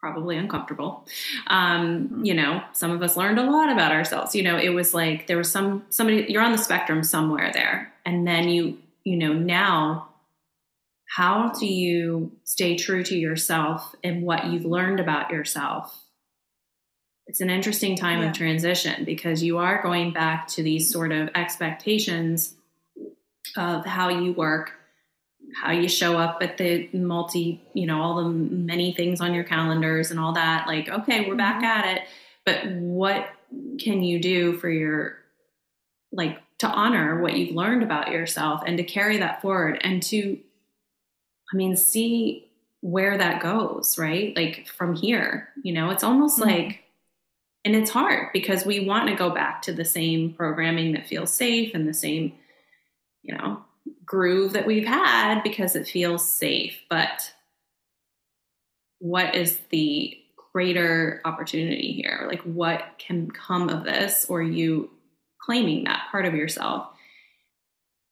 [0.00, 1.06] probably uncomfortable.
[1.48, 2.24] Um, mm-hmm.
[2.24, 4.34] you know, some of us learned a lot about ourselves.
[4.34, 7.92] You know, it was like there was some somebody you're on the spectrum somewhere there,
[8.06, 10.08] and then you you know now
[11.16, 16.04] how do you stay true to yourself and what you've learned about yourself
[17.28, 18.28] it's an interesting time yeah.
[18.28, 22.54] of transition because you are going back to these sort of expectations
[23.58, 24.72] of how you work
[25.54, 29.44] how you show up at the multi, you know, all the many things on your
[29.44, 30.66] calendars and all that.
[30.66, 31.64] Like, okay, we're back mm-hmm.
[31.64, 32.02] at it.
[32.44, 33.28] But what
[33.78, 35.16] can you do for your,
[36.12, 40.38] like, to honor what you've learned about yourself and to carry that forward and to,
[41.52, 42.50] I mean, see
[42.80, 44.34] where that goes, right?
[44.36, 46.50] Like from here, you know, it's almost mm-hmm.
[46.50, 46.84] like,
[47.64, 51.32] and it's hard because we want to go back to the same programming that feels
[51.32, 52.32] safe and the same,
[53.28, 53.62] you know,
[54.04, 56.80] groove that we've had because it feels safe.
[56.88, 57.32] But
[58.98, 60.18] what is the
[60.52, 62.24] greater opportunity here?
[62.26, 64.90] Like, what can come of this, or you
[65.40, 66.88] claiming that part of yourself?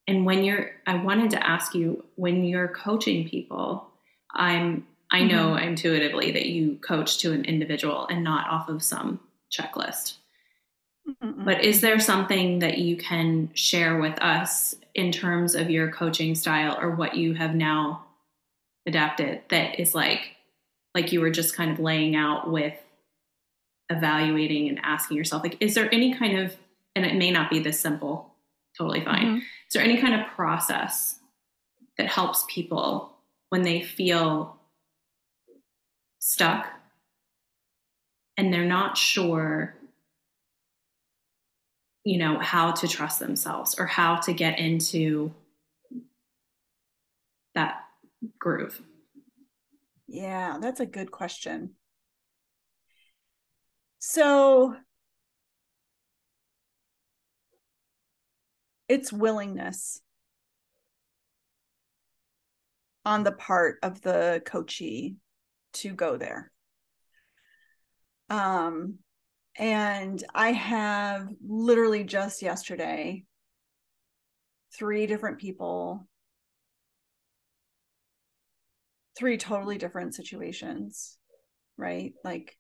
[0.07, 3.91] And when you're, I wanted to ask you when you're coaching people,
[4.33, 5.69] I'm, I know mm-hmm.
[5.69, 9.19] intuitively that you coach to an individual and not off of some
[9.51, 10.19] checklist.
[11.09, 11.45] Mm-mm.
[11.45, 16.35] But is there something that you can share with us in terms of your coaching
[16.35, 18.07] style or what you have now
[18.87, 20.37] adapted that is like
[20.95, 22.75] like you were just kind of laying out with
[23.91, 26.57] evaluating and asking yourself like is there any kind of
[26.95, 28.33] and it may not be this simple
[28.79, 29.37] totally fine mm-hmm.
[29.37, 31.19] is there any kind of process
[31.99, 33.13] that helps people
[33.51, 34.57] when they feel
[36.21, 36.67] stuck
[38.37, 39.76] and they're not sure
[42.07, 45.35] you know, how to trust themselves or how to get into
[47.57, 47.81] that
[48.39, 48.81] groove?
[50.07, 51.71] Yeah, that's a good question.
[53.99, 54.77] So
[58.89, 60.01] it's willingness
[63.05, 65.17] on the part of the coachee
[65.73, 66.53] to go there.
[68.31, 69.01] Um,
[69.59, 73.25] and I have literally just yesterday
[74.75, 76.07] three different people,
[79.17, 81.17] three totally different situations,
[81.79, 82.13] right?
[82.23, 82.59] Like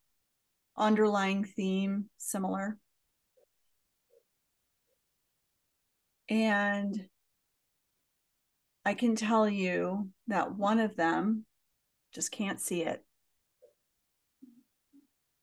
[0.76, 2.78] underlying theme similar.
[6.30, 7.08] And
[8.84, 11.44] I can tell you that one of them
[12.12, 13.04] just can't see it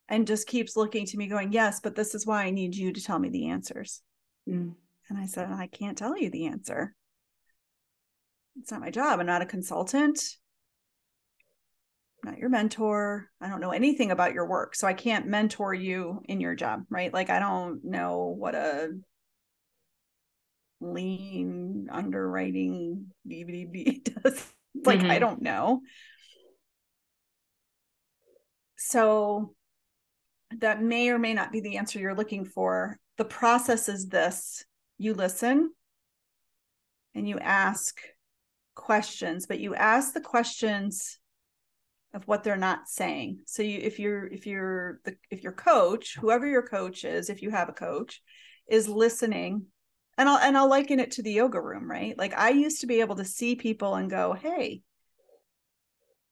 [0.10, 2.92] and just keeps looking to me going yes but this is why i need you
[2.92, 4.02] to tell me the answers.
[4.50, 4.76] Mm.
[5.10, 6.96] and i said i can't tell you the answer.
[8.60, 9.20] It's not my job.
[9.20, 10.22] I'm not a consultant.
[12.24, 13.32] I'm not your mentor.
[13.42, 16.84] I don't know anything about your work so i can't mentor you in your job
[16.90, 17.14] right?
[17.14, 18.90] Like i don't know what a
[20.82, 24.54] lean underwriting dvd does.
[24.86, 25.12] Like mm-hmm.
[25.12, 25.82] i don't know.
[28.78, 29.56] So
[30.62, 32.98] that may or may not be the answer you're looking for.
[33.18, 34.66] The process is this
[34.98, 35.72] you listen
[37.16, 38.00] and you ask
[38.76, 41.20] questions, but you ask the questions
[42.14, 43.40] of what they're not saying.
[43.46, 47.42] So you if you're if you're the if your coach, whoever your coach is, if
[47.42, 48.22] you have a coach,
[48.68, 49.66] is listening
[50.18, 52.18] and I'll and I'll liken it to the yoga room, right?
[52.18, 54.82] Like I used to be able to see people and go, "Hey,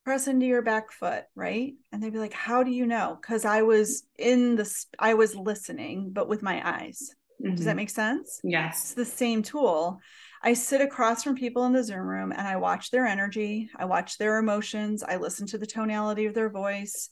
[0.04, 1.74] press into your back foot," right?
[1.92, 5.36] And they'd be like, "How do you know?" Cuz I was in the I was
[5.36, 7.16] listening but with my eyes.
[7.42, 7.56] Mm-hmm.
[7.56, 7.78] Does that mm-hmm.
[7.78, 8.40] make sense?
[8.44, 8.82] Yes.
[8.82, 10.00] It's the same tool.
[10.44, 13.86] I sit across from people in the Zoom room and I watch their energy, I
[13.86, 17.10] watch their emotions, I listen to the tonality of their voice.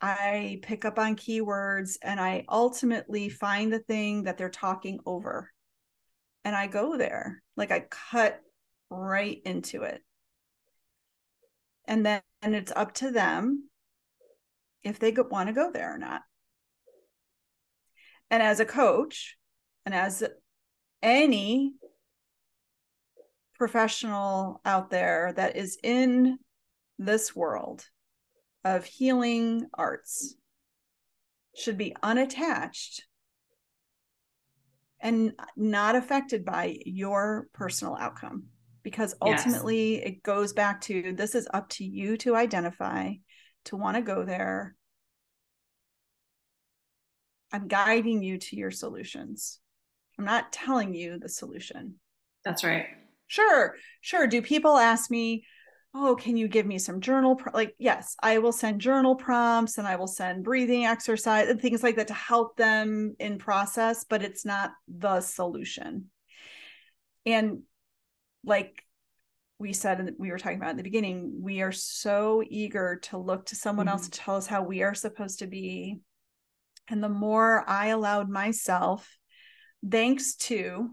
[0.00, 5.50] I pick up on keywords and I ultimately find the thing that they're talking over.
[6.44, 8.40] And I go there, like I cut
[8.90, 10.02] right into it.
[11.86, 13.68] And then and it's up to them
[14.82, 16.22] if they want to go there or not.
[18.30, 19.36] And as a coach,
[19.86, 20.22] and as
[21.02, 21.74] any
[23.56, 26.38] professional out there that is in
[26.98, 27.84] this world
[28.64, 30.34] of healing arts
[31.56, 33.04] should be unattached
[35.00, 38.44] and not affected by your personal outcome
[38.84, 40.06] because ultimately yes.
[40.06, 43.10] it goes back to this is up to you to identify
[43.64, 44.76] to want to go there
[47.52, 49.58] i'm guiding you to your solutions
[50.18, 51.94] i'm not telling you the solution
[52.44, 52.86] that's right
[53.26, 54.26] Sure, sure.
[54.26, 55.44] Do people ask me,
[55.94, 57.36] oh, can you give me some journal?
[57.36, 57.52] Pro-?
[57.52, 61.82] Like, yes, I will send journal prompts and I will send breathing exercise and things
[61.82, 66.10] like that to help them in process, but it's not the solution.
[67.26, 67.62] And
[68.44, 68.82] like
[69.58, 73.18] we said, and we were talking about in the beginning, we are so eager to
[73.18, 73.92] look to someone mm-hmm.
[73.92, 76.00] else to tell us how we are supposed to be.
[76.88, 79.16] And the more I allowed myself,
[79.88, 80.90] thanks to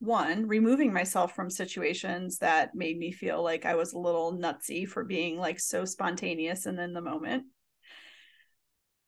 [0.00, 4.86] one removing myself from situations that made me feel like i was a little nutsy
[4.86, 7.44] for being like so spontaneous and in the moment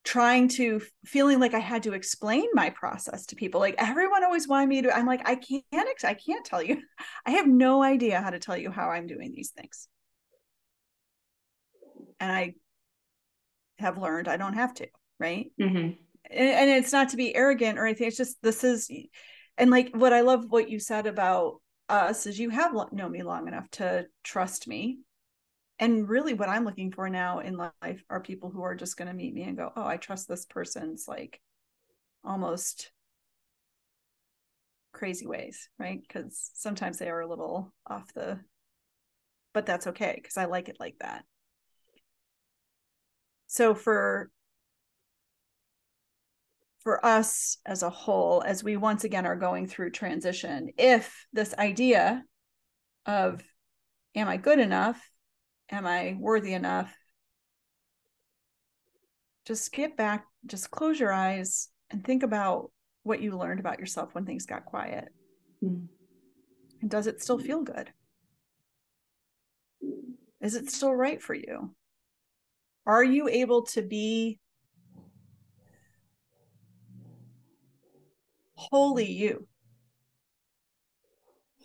[0.07, 3.61] trying to feeling like i had to explain my process to people.
[3.61, 5.64] Like everyone always wanted me to i'm like i can't
[6.04, 6.80] i can't tell you.
[7.26, 9.88] I have no idea how to tell you how i'm doing these things.
[12.20, 12.54] And i
[13.78, 14.86] have learned i don't have to
[15.18, 15.50] right?
[15.61, 15.76] Mm-hmm.
[15.76, 15.96] and,
[16.30, 18.90] and it's not to be arrogant or anything it's just this is
[19.59, 23.22] and like what i love what you said about us is you have known me
[23.22, 24.98] long enough to trust me
[25.79, 29.09] and really what i'm looking for now in life are people who are just going
[29.09, 31.41] to meet me and go oh i trust this person's like
[32.24, 32.91] almost
[34.93, 38.39] crazy ways right because sometimes they are a little off the
[39.53, 41.24] but that's okay because i like it like that
[43.47, 44.31] so for
[46.87, 51.53] for us as a whole, as we once again are going through transition, if this
[51.59, 52.22] idea
[53.07, 53.43] of,
[54.14, 55.11] am I good enough?
[55.71, 56.95] Am I worthy enough?
[59.45, 62.71] Just get back, just close your eyes and think about
[63.03, 65.09] what you learned about yourself when things got quiet.
[65.62, 65.87] Mm.
[66.81, 67.93] And does it still feel good?
[70.41, 71.75] Is it still right for you?
[72.85, 74.39] Are you able to be
[78.57, 79.47] holy you.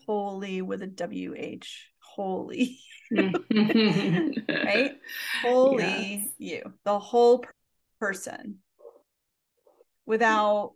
[0.05, 1.90] Holy with a W H.
[2.15, 2.79] Holy.
[3.11, 4.91] right?
[5.41, 6.29] Holy yes.
[6.37, 6.73] you.
[6.83, 7.45] The whole
[7.99, 8.59] person
[10.05, 10.73] without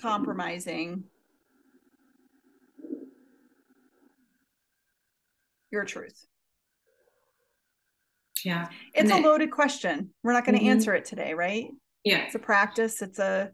[0.00, 1.04] compromising
[5.70, 6.26] your truth.
[8.44, 8.68] Yeah.
[8.94, 10.10] It's and a loaded question.
[10.22, 10.70] We're not going to mm-hmm.
[10.70, 11.66] answer it today, right?
[12.04, 12.24] Yeah.
[12.24, 13.02] It's a practice.
[13.02, 13.52] It's a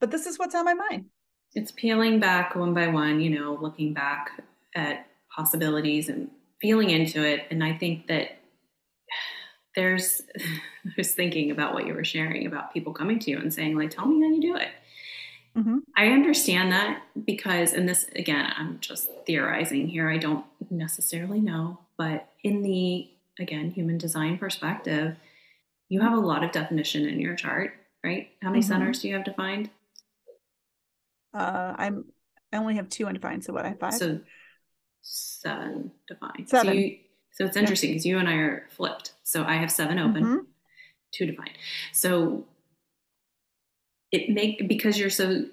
[0.00, 1.06] but this is what's on my mind.
[1.54, 4.42] It's peeling back one by one, you know, looking back
[4.74, 7.46] at possibilities and feeling into it.
[7.50, 8.38] And I think that
[9.74, 13.52] there's, I was thinking about what you were sharing about people coming to you and
[13.52, 14.68] saying, like, tell me how you do it.
[15.56, 15.78] Mm-hmm.
[15.96, 20.08] I understand that because, and this again, I'm just theorizing here.
[20.08, 25.16] I don't necessarily know, but in the, again, human design perspective,
[25.90, 28.30] you have a lot of definition in your chart, right?
[28.40, 28.72] How many mm-hmm.
[28.72, 29.68] centers do you have defined?
[31.34, 32.06] Uh, I'm
[32.52, 33.44] I only have two undefined.
[33.44, 33.64] So what?
[33.64, 33.94] I five.
[33.94, 34.20] So
[35.02, 36.48] seven defined.
[36.48, 36.66] Seven.
[36.66, 36.96] So, you,
[37.32, 38.12] so it's interesting because yeah.
[38.12, 39.12] you and I are flipped.
[39.24, 40.38] So I have seven open, mm-hmm.
[41.14, 41.56] two defined.
[41.92, 42.46] So
[44.10, 45.46] it make because you're so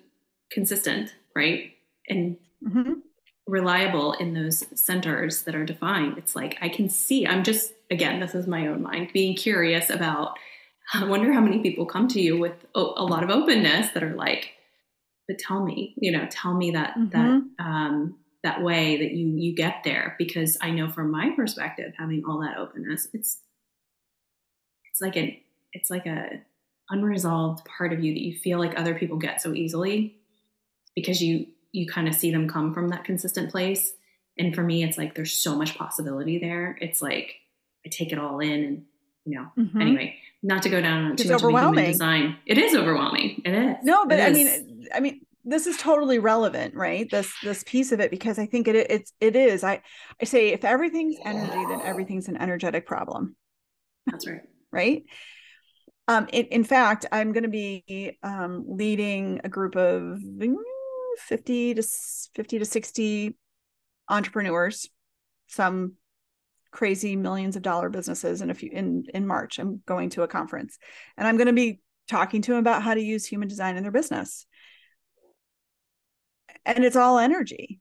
[0.52, 1.72] consistent, right,
[2.08, 2.94] and mm-hmm.
[3.48, 6.18] reliable in those centers that are defined.
[6.18, 7.26] It's like I can see.
[7.26, 10.38] I'm just again, this is my own mind being curious about.
[10.94, 14.04] I wonder how many people come to you with a, a lot of openness that
[14.04, 14.54] are like,
[15.28, 17.10] but tell me, you know, tell me that mm-hmm.
[17.10, 21.94] that um, that way that you you get there because I know from my perspective
[21.98, 23.40] having all that openness it's
[24.86, 25.36] it's like an
[25.74, 26.42] it's like a
[26.90, 30.16] unresolved part of you that you feel like other people get so easily
[30.96, 33.94] because you you kind of see them come from that consistent place.
[34.38, 36.78] And for me it's like there's so much possibility there.
[36.82, 37.36] It's like
[37.86, 38.86] I take it all in and
[39.26, 39.82] you know mm-hmm.
[39.82, 41.70] anyway not to go down too it's much overwhelming.
[41.70, 42.38] of human design.
[42.46, 43.42] It is overwhelming.
[43.46, 43.76] It is.
[43.84, 47.10] No but I mean I mean this is totally relevant right?
[47.10, 49.64] This this piece of it because i think it it's it is.
[49.64, 49.82] I
[50.22, 53.36] i say if everything's energy then everything's an energetic problem.
[54.06, 54.42] That's right.
[54.72, 55.04] Right?
[56.08, 60.20] Um in, in fact i'm going to be um leading a group of
[61.18, 61.84] 50 to
[62.36, 63.38] 50 to 60
[64.08, 64.88] entrepreneurs
[65.48, 65.94] some
[66.72, 69.60] crazy millions of dollar businesses in a few in in march.
[69.60, 70.78] I'm going to a conference
[71.18, 73.84] and i'm going to be talking to them about how to use human design in
[73.84, 74.46] their business
[76.66, 77.80] and it's all energy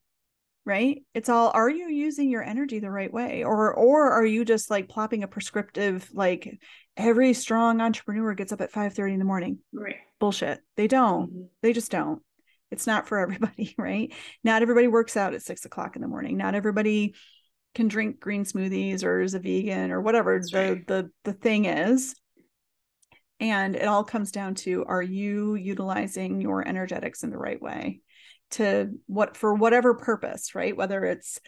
[0.68, 1.02] right?
[1.14, 3.42] It's all are you using your energy the right way?
[3.42, 6.60] Or or are you just like plopping a prescriptive like
[6.94, 9.60] every strong entrepreneur gets up at 5 30 in the morning?
[9.72, 9.96] Right.
[10.20, 10.60] Bullshit.
[10.76, 11.30] They don't.
[11.30, 11.42] Mm-hmm.
[11.62, 12.20] they just don't.
[12.70, 14.12] It's not for everybody right?
[14.44, 16.36] Not everybody works out at six o'clock in the morning.
[16.36, 17.14] Not everybody
[17.74, 20.86] can drink green smoothies or is a vegan or whatever That's the right.
[20.86, 22.14] the the thing is.
[23.40, 28.02] And it all comes down to are you utilizing your energetics in the right way
[28.50, 30.76] to what for whatever purpose, right?
[30.76, 31.40] Whether it's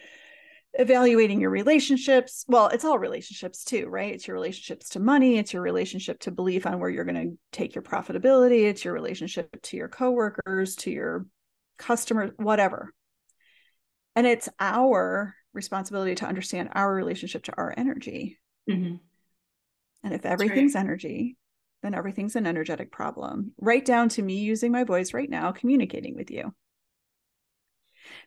[0.74, 4.14] evaluating your relationships, well, it's all relationships too, right?
[4.14, 7.38] It's your relationships to money, it's your relationship to belief on where you're going to
[7.53, 11.26] take your profitability, it's your relationship to your coworkers, to your
[11.78, 12.94] customers, whatever.
[14.14, 18.38] And it's our responsibility to understand our relationship to our energy.
[18.68, 18.96] Mm-hmm.
[20.05, 20.80] And if everything's right.
[20.80, 21.36] energy,
[21.82, 26.14] then everything's an energetic problem, right down to me using my voice right now, communicating
[26.14, 26.55] with you.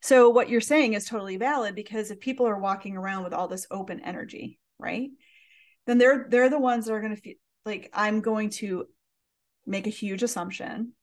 [0.01, 3.47] So what you're saying is totally valid because if people are walking around with all
[3.47, 5.09] this open energy, right?
[5.85, 8.85] Then they're they're the ones that are going to feel like I'm going to
[9.65, 10.93] make a huge assumption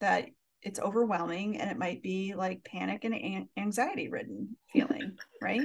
[0.00, 0.26] that
[0.62, 5.60] it's overwhelming and it might be like panic and anxiety ridden feeling, right?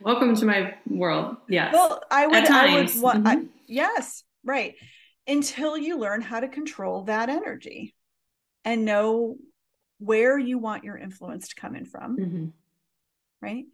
[0.00, 1.36] Welcome to my world.
[1.48, 1.72] Yes.
[1.72, 3.26] Well, I would, I would want, mm-hmm.
[3.26, 4.74] I, yes, right.
[5.26, 7.94] Until you learn how to control that energy
[8.64, 9.36] and know
[9.98, 12.16] where you want your influence to come in from.
[12.16, 12.46] Mm-hmm.
[13.40, 13.64] Right.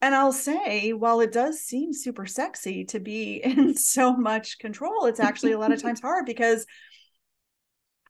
[0.00, 5.06] And I'll say, while it does seem super sexy to be in so much control,
[5.06, 6.66] it's actually a lot of times hard because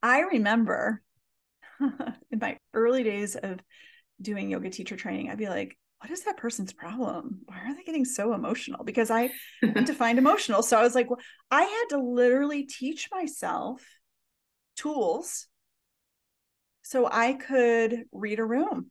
[0.03, 1.03] I remember
[1.81, 3.61] in my early days of
[4.21, 7.41] doing yoga teacher training, I'd be like, what is that person's problem?
[7.47, 8.85] Why are they getting so emotional?
[8.85, 9.31] Because I
[9.63, 10.63] defined emotional.
[10.63, 13.83] So I was like, well, I had to literally teach myself
[14.77, 15.47] tools
[16.85, 18.91] so I could read a room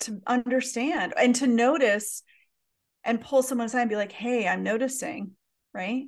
[0.00, 2.22] to understand and to notice
[3.04, 5.32] and pull someone aside and be like, hey, I'm noticing,
[5.72, 6.04] right?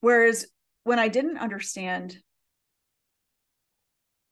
[0.00, 0.46] Whereas
[0.84, 2.16] when I didn't understand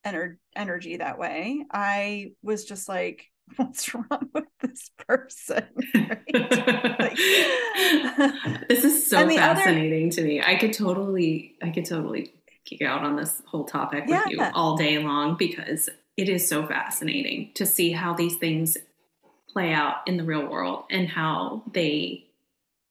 [0.07, 3.27] ener- energy that way, I was just like,
[3.57, 5.65] what's wrong with this person?
[5.95, 7.17] like,
[8.69, 10.17] this is so fascinating other...
[10.17, 10.43] to me.
[10.43, 12.33] I could totally, I could totally
[12.65, 14.25] geek out on this whole topic yeah.
[14.25, 18.77] with you all day long because it is so fascinating to see how these things
[19.49, 22.25] play out in the real world and how they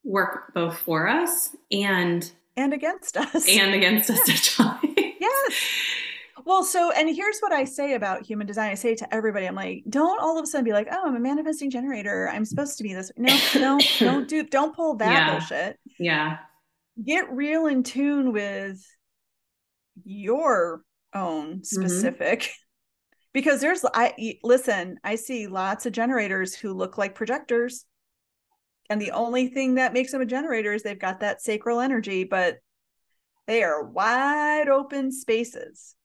[0.04, 4.93] work both for us and and against us and against us at times.
[6.46, 8.70] Well, so and here's what I say about human design.
[8.72, 11.16] I say to everybody, I'm like, don't all of a sudden be like, oh, I'm
[11.16, 12.30] a manifesting generator.
[12.30, 13.12] I'm supposed to be this.
[13.18, 15.32] No, no, don't do don't pull that yeah.
[15.32, 15.80] bullshit.
[16.00, 16.38] Yeah.
[17.04, 18.86] Get real in tune with
[20.04, 20.84] your
[21.14, 21.64] own mm-hmm.
[21.64, 22.42] specific.
[22.42, 22.52] Mm-hmm.
[23.34, 27.84] Because there's I listen, I see lots of generators who look like projectors.
[28.92, 32.26] And the only thing that makes them a generator is they've got that sacral energy,
[32.26, 32.60] but
[33.48, 35.96] they are wide open spaces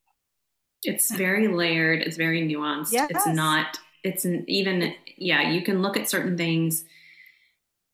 [0.82, 2.02] it's very layered.
[2.02, 2.92] It's very nuanced.
[2.92, 3.10] Yes.
[3.10, 6.84] It's not, it's an, even, yeah, you can look at certain things.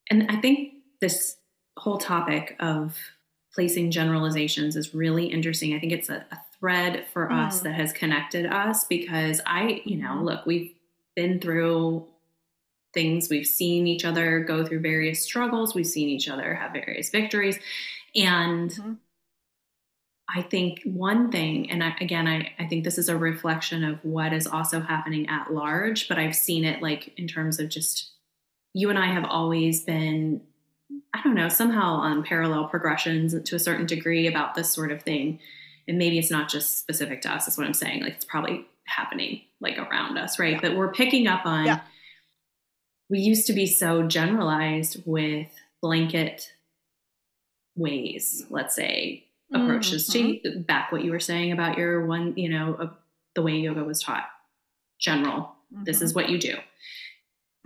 [0.09, 1.37] And I think this
[1.77, 2.97] whole topic of
[3.53, 5.73] placing generalizations is really interesting.
[5.73, 7.47] I think it's a, a thread for mm.
[7.47, 10.25] us that has connected us because I, you know, mm-hmm.
[10.25, 10.73] look, we've
[11.15, 12.07] been through
[12.93, 17.09] things, we've seen each other go through various struggles, we've seen each other have various
[17.09, 17.57] victories.
[18.15, 18.93] And mm-hmm.
[20.27, 23.99] I think one thing, and I, again, I, I think this is a reflection of
[24.03, 28.11] what is also happening at large, but I've seen it like in terms of just
[28.73, 30.41] you and I have always been,
[31.13, 35.03] I don't know, somehow on parallel progressions to a certain degree about this sort of
[35.03, 35.39] thing.
[35.87, 38.01] and maybe it's not just specific to us, is what I'm saying.
[38.01, 40.53] Like it's probably happening like around us, right?
[40.53, 40.61] Yeah.
[40.61, 41.79] But we're picking up on yeah.
[43.09, 45.47] we used to be so generalized with
[45.81, 46.51] blanket
[47.75, 50.49] ways, let's say, approaches mm-hmm.
[50.49, 52.89] to back what you were saying about your one, you know, uh,
[53.35, 54.25] the way yoga was taught.
[54.99, 55.55] General.
[55.73, 55.83] Mm-hmm.
[55.83, 56.19] This is mm-hmm.
[56.19, 56.55] what you do.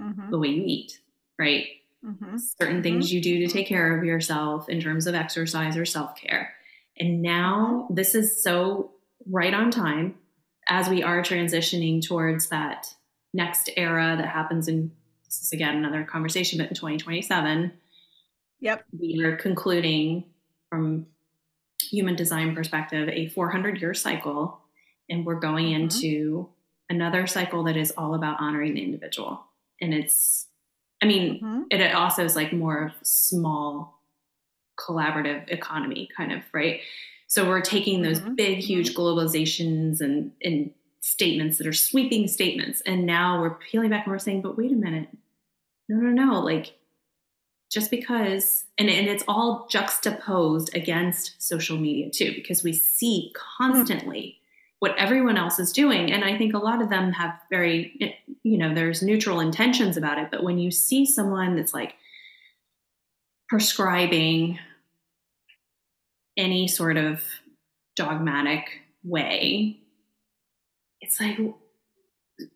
[0.01, 0.31] Mm-hmm.
[0.31, 0.99] The way you eat,
[1.37, 1.67] right?
[2.05, 2.37] Mm-hmm.
[2.37, 3.15] Certain things mm-hmm.
[3.15, 6.53] you do to take care of yourself in terms of exercise or self care.
[6.97, 8.91] And now this is so
[9.25, 10.15] right on time
[10.67, 12.87] as we are transitioning towards that
[13.33, 14.91] next era that happens in
[15.25, 17.71] this is again another conversation, but in 2027.
[18.61, 18.83] Yep.
[18.97, 20.25] We are concluding
[20.69, 21.05] from
[21.81, 24.59] human design perspective a 400 year cycle
[25.09, 25.83] and we're going mm-hmm.
[25.83, 26.49] into
[26.89, 29.43] another cycle that is all about honoring the individual
[29.81, 30.47] and it's
[31.01, 31.61] i mean mm-hmm.
[31.71, 34.01] it also is like more of small
[34.79, 36.81] collaborative economy kind of right
[37.27, 38.35] so we're taking those mm-hmm.
[38.35, 39.01] big huge mm-hmm.
[39.01, 40.71] globalizations and and
[41.01, 44.71] statements that are sweeping statements and now we're peeling back and we're saying but wait
[44.71, 45.07] a minute
[45.87, 46.78] no no no like
[47.69, 54.37] just because and, and it's all juxtaposed against social media too because we see constantly
[54.79, 56.11] what everyone else is doing.
[56.11, 60.17] And i think a lot of them have very you know there's neutral intentions about
[60.17, 61.95] it but when you see someone that's like
[63.47, 64.59] prescribing
[66.37, 67.21] any sort of
[67.95, 69.79] dogmatic way
[71.01, 71.37] it's like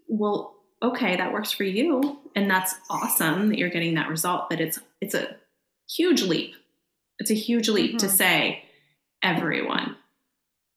[0.07, 4.61] well okay that works for you and that's awesome that you're getting that result but
[4.61, 5.35] it's it's a
[5.89, 6.55] huge leap
[7.19, 7.97] it's a huge leap mm-hmm.
[7.97, 8.63] to say
[9.21, 9.95] everyone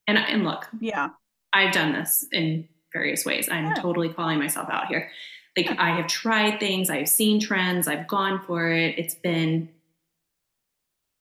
[0.06, 1.08] and and look yeah
[1.56, 3.48] I've done this in various ways.
[3.50, 3.74] I'm yeah.
[3.74, 5.10] totally calling myself out here.
[5.56, 8.98] Like I have tried things, I've seen trends, I've gone for it.
[8.98, 9.70] It's been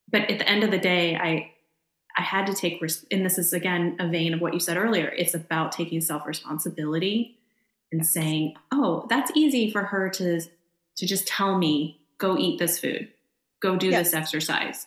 [0.08, 1.52] but at the end of the day, I
[2.18, 5.08] I had to take and this is again a vein of what you said earlier.
[5.08, 7.38] It's about taking self-responsibility
[7.90, 12.78] and saying, "Oh, that's easy for her to to just tell me, go eat this
[12.78, 13.08] food.
[13.60, 14.06] Go do yes.
[14.06, 14.86] this exercise."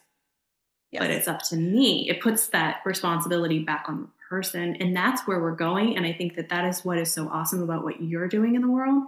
[0.92, 1.02] Yes.
[1.02, 2.10] But it's up to me.
[2.10, 6.14] It puts that responsibility back on the person and that's where we're going and i
[6.14, 9.04] think that that is what is so awesome about what you're doing in the world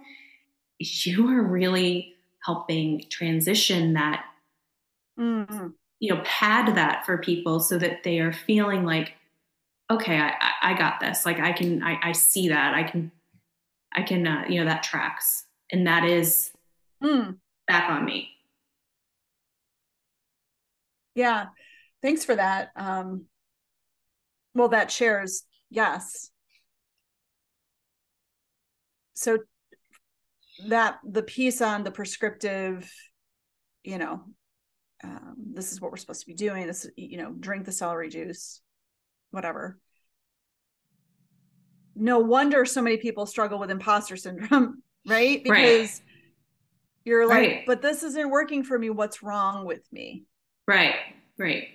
[0.79, 4.25] you are really helping transition that
[5.19, 5.67] mm-hmm.
[5.99, 9.13] you know pad that for people so that they are feeling like
[9.91, 13.11] okay i, I got this like i can I, I see that i can
[13.93, 16.51] i can uh, you know that tracks and that is
[17.03, 17.37] mm.
[17.71, 18.29] Back on me
[21.15, 21.45] yeah
[22.01, 23.25] thanks for that um
[24.53, 26.29] well, that shares, yes.
[29.13, 29.39] So
[30.67, 32.91] that the piece on the prescriptive,
[33.83, 34.23] you know,
[35.03, 36.67] um, this is what we're supposed to be doing.
[36.67, 38.61] This, you know, drink the celery juice,
[39.31, 39.79] whatever.
[41.95, 45.43] No wonder so many people struggle with imposter syndrome, right?
[45.43, 46.01] Because right.
[47.03, 47.63] You're like, right.
[47.65, 48.89] but this isn't working for me.
[48.89, 50.25] What's wrong with me?
[50.67, 50.95] Right,
[51.37, 51.67] right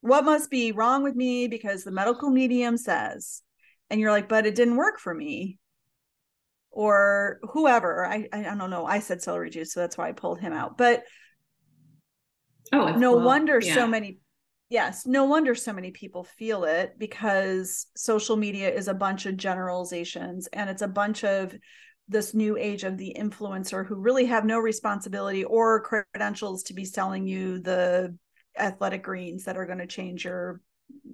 [0.00, 3.42] what must be wrong with me because the medical medium says
[3.90, 5.58] and you're like but it didn't work for me
[6.70, 10.40] or whoever i i don't know i said celery juice so that's why i pulled
[10.40, 11.02] him out but
[12.72, 13.74] oh no well, wonder yeah.
[13.74, 14.18] so many
[14.68, 19.36] yes no wonder so many people feel it because social media is a bunch of
[19.36, 21.54] generalizations and it's a bunch of
[22.10, 26.84] this new age of the influencer who really have no responsibility or credentials to be
[26.84, 28.16] selling you the
[28.58, 30.60] athletic greens that are going to change your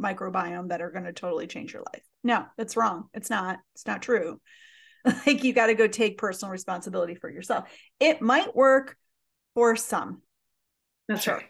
[0.00, 2.02] microbiome that are going to totally change your life.
[2.24, 3.08] No, that's wrong.
[3.12, 3.58] It's not.
[3.74, 4.40] It's not true.
[5.24, 7.70] Like you got to go take personal responsibility for yourself.
[8.00, 8.96] It might work
[9.54, 10.20] for some.
[11.06, 11.34] That's sure.
[11.34, 11.46] right.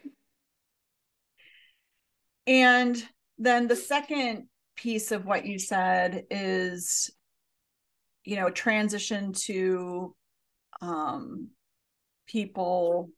[2.46, 3.02] And
[3.38, 7.10] then the second piece of what you said is
[8.26, 10.14] you know transition to
[10.82, 11.48] um
[12.26, 13.08] people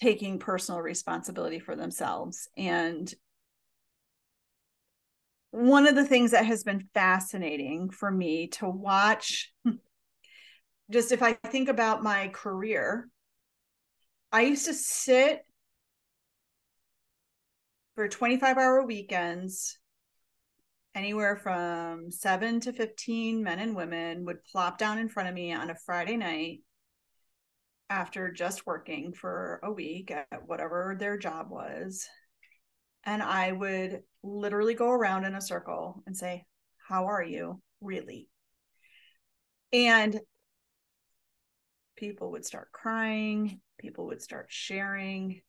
[0.00, 2.48] taking personal responsibility for themselves.
[2.56, 3.12] And
[5.50, 9.52] one of the things that has been fascinating for me to watch,
[10.90, 13.08] just if I think about my career,
[14.30, 15.44] I used to sit
[17.94, 19.78] for 25 hour weekends
[20.98, 25.52] anywhere from 7 to 15 men and women would plop down in front of me
[25.52, 26.58] on a Friday night
[27.88, 32.04] after just working for a week at whatever their job was.
[33.04, 36.44] And I would literally go around in a circle and say,
[36.88, 37.62] How are you?
[37.80, 38.28] Really?
[39.72, 40.18] And
[41.96, 45.42] people would start crying, people would start sharing.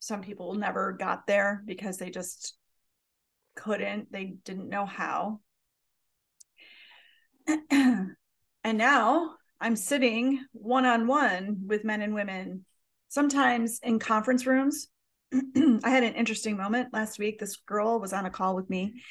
[0.00, 2.56] some people never got there because they just
[3.56, 5.40] couldn't, they didn't know how.
[7.70, 8.14] and
[8.64, 12.64] now I'm sitting one on one with men and women,
[13.08, 14.88] sometimes in conference rooms.
[15.32, 17.38] I had an interesting moment last week.
[17.38, 19.02] This girl was on a call with me,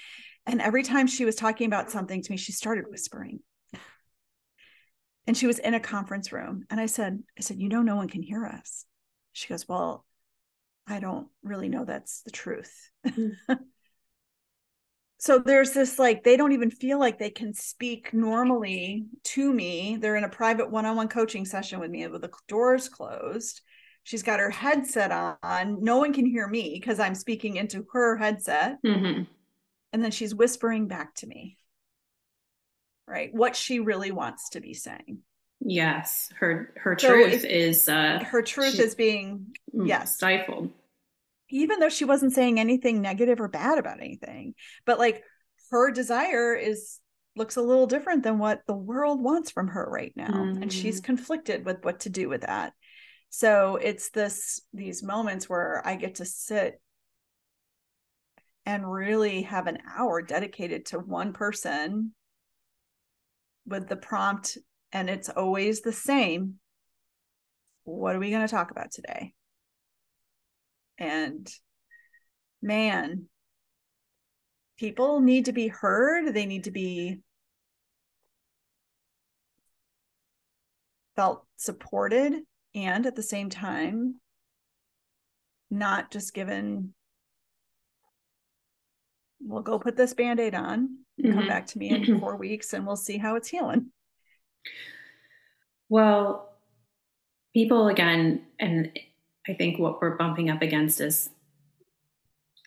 [0.46, 3.40] and every time she was talking about something to me, she started whispering.
[5.28, 6.66] And she was in a conference room.
[6.70, 8.86] And I said, I said, you know, no one can hear us.
[9.34, 10.06] She goes, Well,
[10.88, 12.92] I don't really know that's the truth.
[13.08, 13.32] Mm.
[15.18, 19.98] So there's this like they don't even feel like they can speak normally to me.
[20.00, 23.62] They're in a private one-on-one coaching session with me with the doors closed.
[24.04, 25.12] She's got her headset
[25.42, 25.84] on.
[25.84, 28.78] No one can hear me because i'm speaking into her headset.
[28.84, 29.24] Mm-hmm.
[29.94, 31.58] and then she's whispering back to me.
[33.08, 33.34] Right?
[33.34, 35.20] What she really wants to be saying.
[35.62, 36.30] Yes.
[36.38, 40.16] Her her so truth is uh her truth is being mm, yes.
[40.16, 40.72] stifled
[41.56, 44.54] even though she wasn't saying anything negative or bad about anything
[44.86, 45.24] but like
[45.72, 47.00] her desire is
[47.38, 50.62] looks a little different than what the world wants from her right now mm-hmm.
[50.62, 51.06] and she's mm-hmm.
[51.06, 52.74] conflicted with what to do with that
[53.30, 56.82] so it's this these moments where i get to sit
[58.66, 62.14] and really have an hour dedicated to one person
[63.66, 64.58] with the prompt
[64.92, 66.56] and it's always the same
[67.84, 69.34] what are we going to talk about today
[70.98, 71.48] and
[72.62, 73.28] man,
[74.78, 76.34] people need to be heard.
[76.34, 77.22] They need to be
[81.16, 82.42] felt supported
[82.74, 84.16] and at the same time
[85.72, 86.94] not just given
[89.42, 91.34] we'll go put this band-aid on mm-hmm.
[91.34, 93.88] come back to me in four weeks and we'll see how it's healing
[95.90, 96.50] well
[97.54, 98.92] people again and
[99.48, 101.30] I think what we're bumping up against is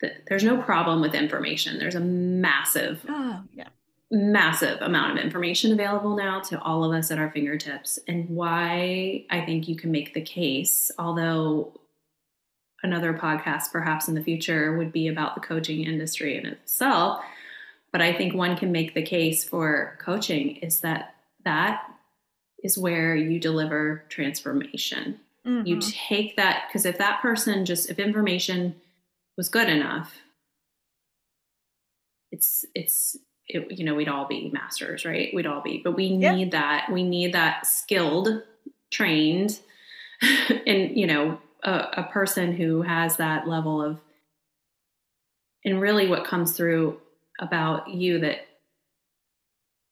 [0.01, 1.77] that there's no problem with information.
[1.77, 3.67] There's a massive, oh, yeah.
[4.09, 7.99] massive amount of information available now to all of us at our fingertips.
[8.07, 11.79] And why I think you can make the case, although
[12.81, 17.21] another podcast perhaps in the future would be about the coaching industry in itself.
[17.91, 21.83] But I think one can make the case for coaching is that that
[22.63, 25.65] is where you deliver transformation Mm-hmm.
[25.65, 28.75] You take that because if that person just if information
[29.37, 30.13] was good enough,
[32.31, 33.17] it's it's
[33.47, 35.33] it, you know we'd all be masters, right?
[35.33, 36.91] We'd all be, but we need that.
[36.91, 38.43] We need that skilled,
[38.91, 39.59] trained,
[40.67, 43.99] and you know a, a person who has that level of
[45.65, 46.99] and really what comes through
[47.39, 48.47] about you that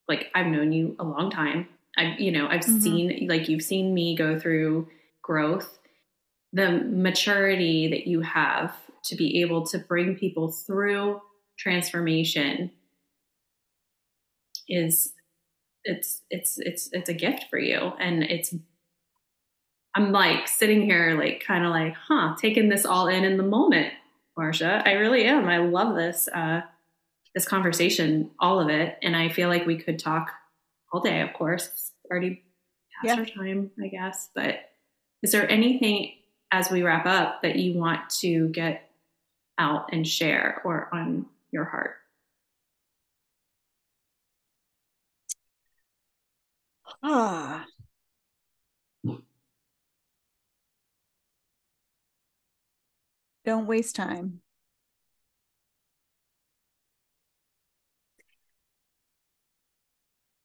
[0.07, 1.67] like I've known you a long time.
[1.97, 2.79] I've you know I've mm-hmm.
[2.79, 4.87] seen like you've seen me go through
[5.27, 5.77] growth,
[6.53, 8.73] the maturity that you have
[9.05, 11.21] to be able to bring people through
[11.59, 12.71] transformation
[14.67, 15.13] is
[15.83, 17.91] it's it's it's it's a gift for you.
[17.99, 18.55] And it's
[19.95, 23.43] i'm like sitting here like kind of like huh taking this all in in the
[23.43, 23.91] moment
[24.37, 25.47] marcia i really am.
[25.47, 26.61] I love this uh
[27.33, 28.97] this conversation all of it.
[29.01, 30.31] And i feel like we could talk
[30.91, 31.67] all day of course.
[31.67, 32.43] It's already
[33.01, 33.19] past yeah.
[33.19, 34.29] our time i guess.
[34.35, 34.66] But
[35.23, 36.13] is there anything
[36.51, 38.89] as we wrap up that you want to get
[39.57, 41.95] out and share or on your heart?
[47.01, 47.65] Ah.
[53.45, 54.41] Don't waste time.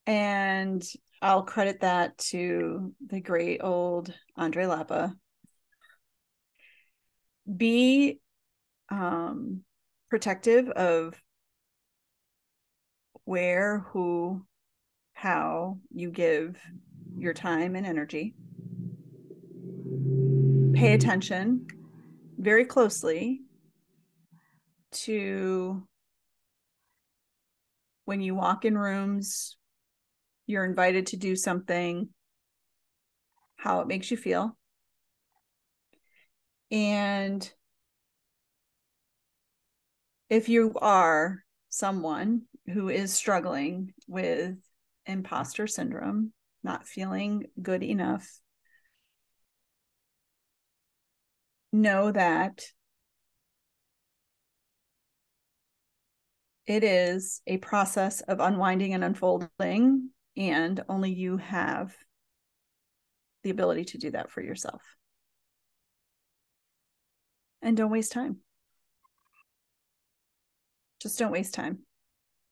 [0.07, 0.83] And
[1.23, 5.15] I'll credit that to the great old Andre Lapa.
[7.57, 8.19] Be
[8.91, 9.61] um,
[10.11, 11.15] protective of
[13.25, 14.45] where, who,
[15.13, 16.59] how you give
[17.17, 18.35] your time and energy.
[20.75, 21.69] Pay attention
[22.37, 23.43] very closely
[24.91, 25.87] to
[28.07, 29.57] when you walk in rooms
[30.47, 32.09] you're invited to do something,
[33.57, 34.57] how it makes you feel.
[36.71, 37.53] And
[40.29, 44.57] if you are someone who is struggling with
[45.05, 46.33] imposter syndrome,
[46.63, 48.27] not feeling good enough,
[51.73, 52.65] know that
[56.67, 61.95] it is a process of unwinding and unfolding and only you have
[63.43, 64.83] the ability to do that for yourself.
[67.63, 68.39] and don't waste time.
[71.01, 71.81] Just don't waste time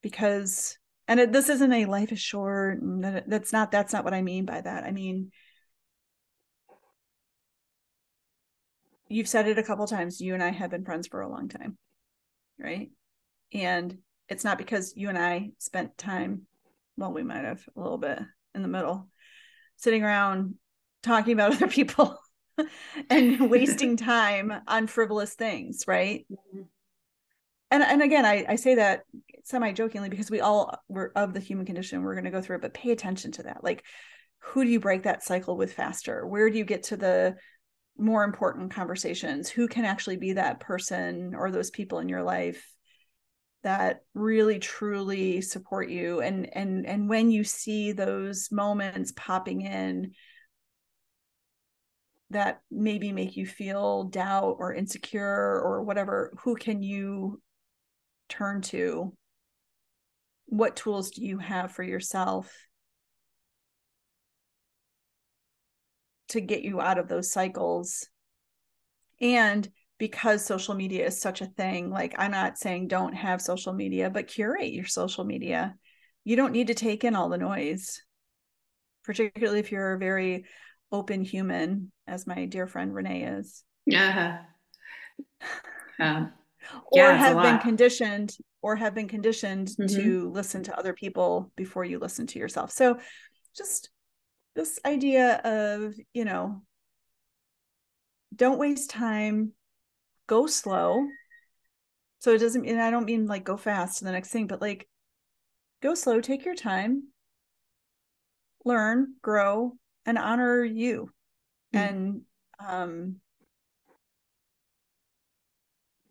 [0.03, 2.79] because and it, this isn't a life is short
[3.27, 5.31] that's not that's not what i mean by that i mean
[9.09, 11.49] you've said it a couple times you and i have been friends for a long
[11.49, 11.79] time
[12.59, 12.91] right
[13.53, 16.43] and it's not because you and i spent time
[16.97, 18.19] well we might have a little bit
[18.55, 19.09] in the middle
[19.77, 20.55] sitting around
[21.03, 22.19] talking about other people
[23.11, 26.27] and wasting time on frivolous things right?
[26.31, 26.63] Mm-hmm.
[27.71, 29.03] and and again i i say that
[29.45, 32.57] semi jokingly because we all were of the human condition we're going to go through
[32.57, 33.65] it but pay attention to that.
[33.65, 33.85] Like
[34.41, 36.27] who do you break that cycle with faster?
[36.27, 37.37] Where do you get to the
[37.97, 39.49] more important conversations?
[39.49, 42.67] Who can actually be that person or those people in your life
[43.63, 50.13] that really truly support you and and and when you see those moments popping in
[52.31, 57.41] that maybe make you feel doubt or insecure or whatever who can you
[58.31, 59.13] turn to?
[60.47, 62.51] What tools do you have for yourself
[66.29, 68.09] to get you out of those cycles?
[69.21, 69.69] And
[70.01, 74.11] because social media is such a thing like i'm not saying don't have social media
[74.11, 75.77] but curate your social media.
[76.25, 78.03] You don't need to take in all the noise
[79.05, 80.45] particularly if you're a very
[80.93, 83.65] open human as my dear friend renee is.
[83.87, 84.43] Yeah.
[86.93, 89.97] Or yeah, have been conditioned or have been conditioned mm-hmm.
[89.97, 92.71] to listen to other people before you listen to yourself.
[92.71, 92.99] So
[93.57, 93.89] just
[94.55, 96.63] this idea of you know
[98.37, 99.53] don't waste time
[100.31, 101.07] go slow
[102.21, 104.61] so it doesn't and i don't mean like go fast to the next thing but
[104.61, 104.89] like
[105.83, 107.03] go slow take your time
[108.65, 109.73] learn grow
[110.07, 111.11] and honor you
[111.75, 111.79] mm-hmm.
[111.79, 112.21] and
[112.65, 113.17] um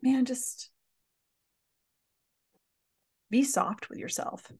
[0.02, 0.70] man, just
[3.30, 4.52] be soft with yourself.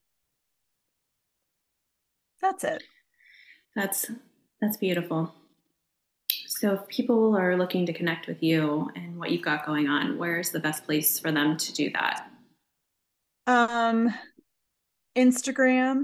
[2.42, 2.84] That's it.
[3.76, 4.12] That's
[4.62, 5.34] that's beautiful.
[6.60, 10.18] So if people are looking to connect with you and what you've got going on,
[10.18, 12.30] where's the best place for them to do that?
[13.48, 14.14] Um
[15.18, 16.04] Instagram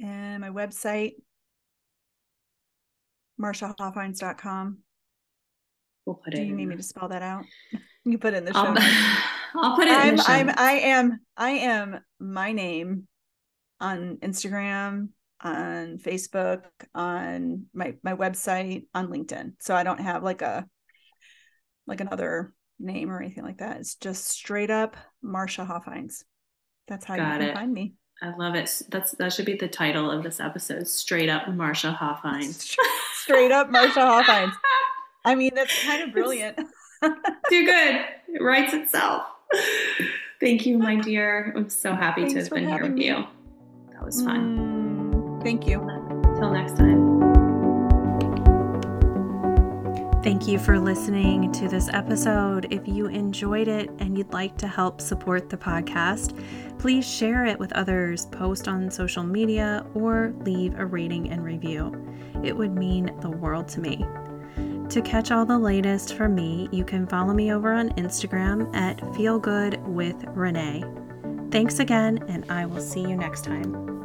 [0.00, 1.12] and my website
[3.40, 4.78] marciahoffheins.com.
[6.04, 6.38] We'll put it.
[6.38, 7.44] Do you need me to spell that out?
[8.04, 8.58] You put it in the show.
[8.58, 8.74] I'll,
[9.64, 9.96] I'll put it.
[9.96, 10.32] I'm, in the show.
[10.32, 10.50] I'm.
[10.56, 11.20] I am.
[11.36, 12.00] I am.
[12.18, 13.06] My name
[13.78, 15.10] on Instagram,
[15.42, 16.62] on Facebook,
[16.94, 19.54] on my my website, on LinkedIn.
[19.60, 20.66] So I don't have like a
[21.86, 23.78] like another name or anything like that.
[23.78, 26.24] It's just straight up Marcia Hoffheins.
[26.88, 27.54] That's how Got you can it.
[27.54, 27.94] find me.
[28.22, 28.82] I love it.
[28.88, 30.86] That's that should be the title of this episode.
[30.86, 32.76] Straight up Marcia Hoffheins.
[33.14, 34.52] Straight up Marcia Hoffheins.
[35.24, 36.56] I mean, that's kind of brilliant.
[36.56, 38.04] Too good.
[38.28, 39.22] It writes itself.
[40.40, 41.52] Thank you, my dear.
[41.56, 43.06] I'm so happy Thanks to have been here with me.
[43.06, 43.24] you.
[43.92, 44.58] That was fun.
[44.58, 44.71] Mm,
[45.42, 45.80] thank you.
[45.80, 47.22] Until next time.
[50.22, 52.72] Thank you for listening to this episode.
[52.72, 56.38] If you enjoyed it and you'd like to help support the podcast,
[56.78, 61.92] please share it with others, post on social media, or leave a rating and review.
[62.44, 64.06] It would mean the world to me.
[64.90, 68.98] To catch all the latest from me, you can follow me over on Instagram at
[68.98, 71.50] feelgoodwithrenee.
[71.50, 74.01] Thanks again, and I will see you next time.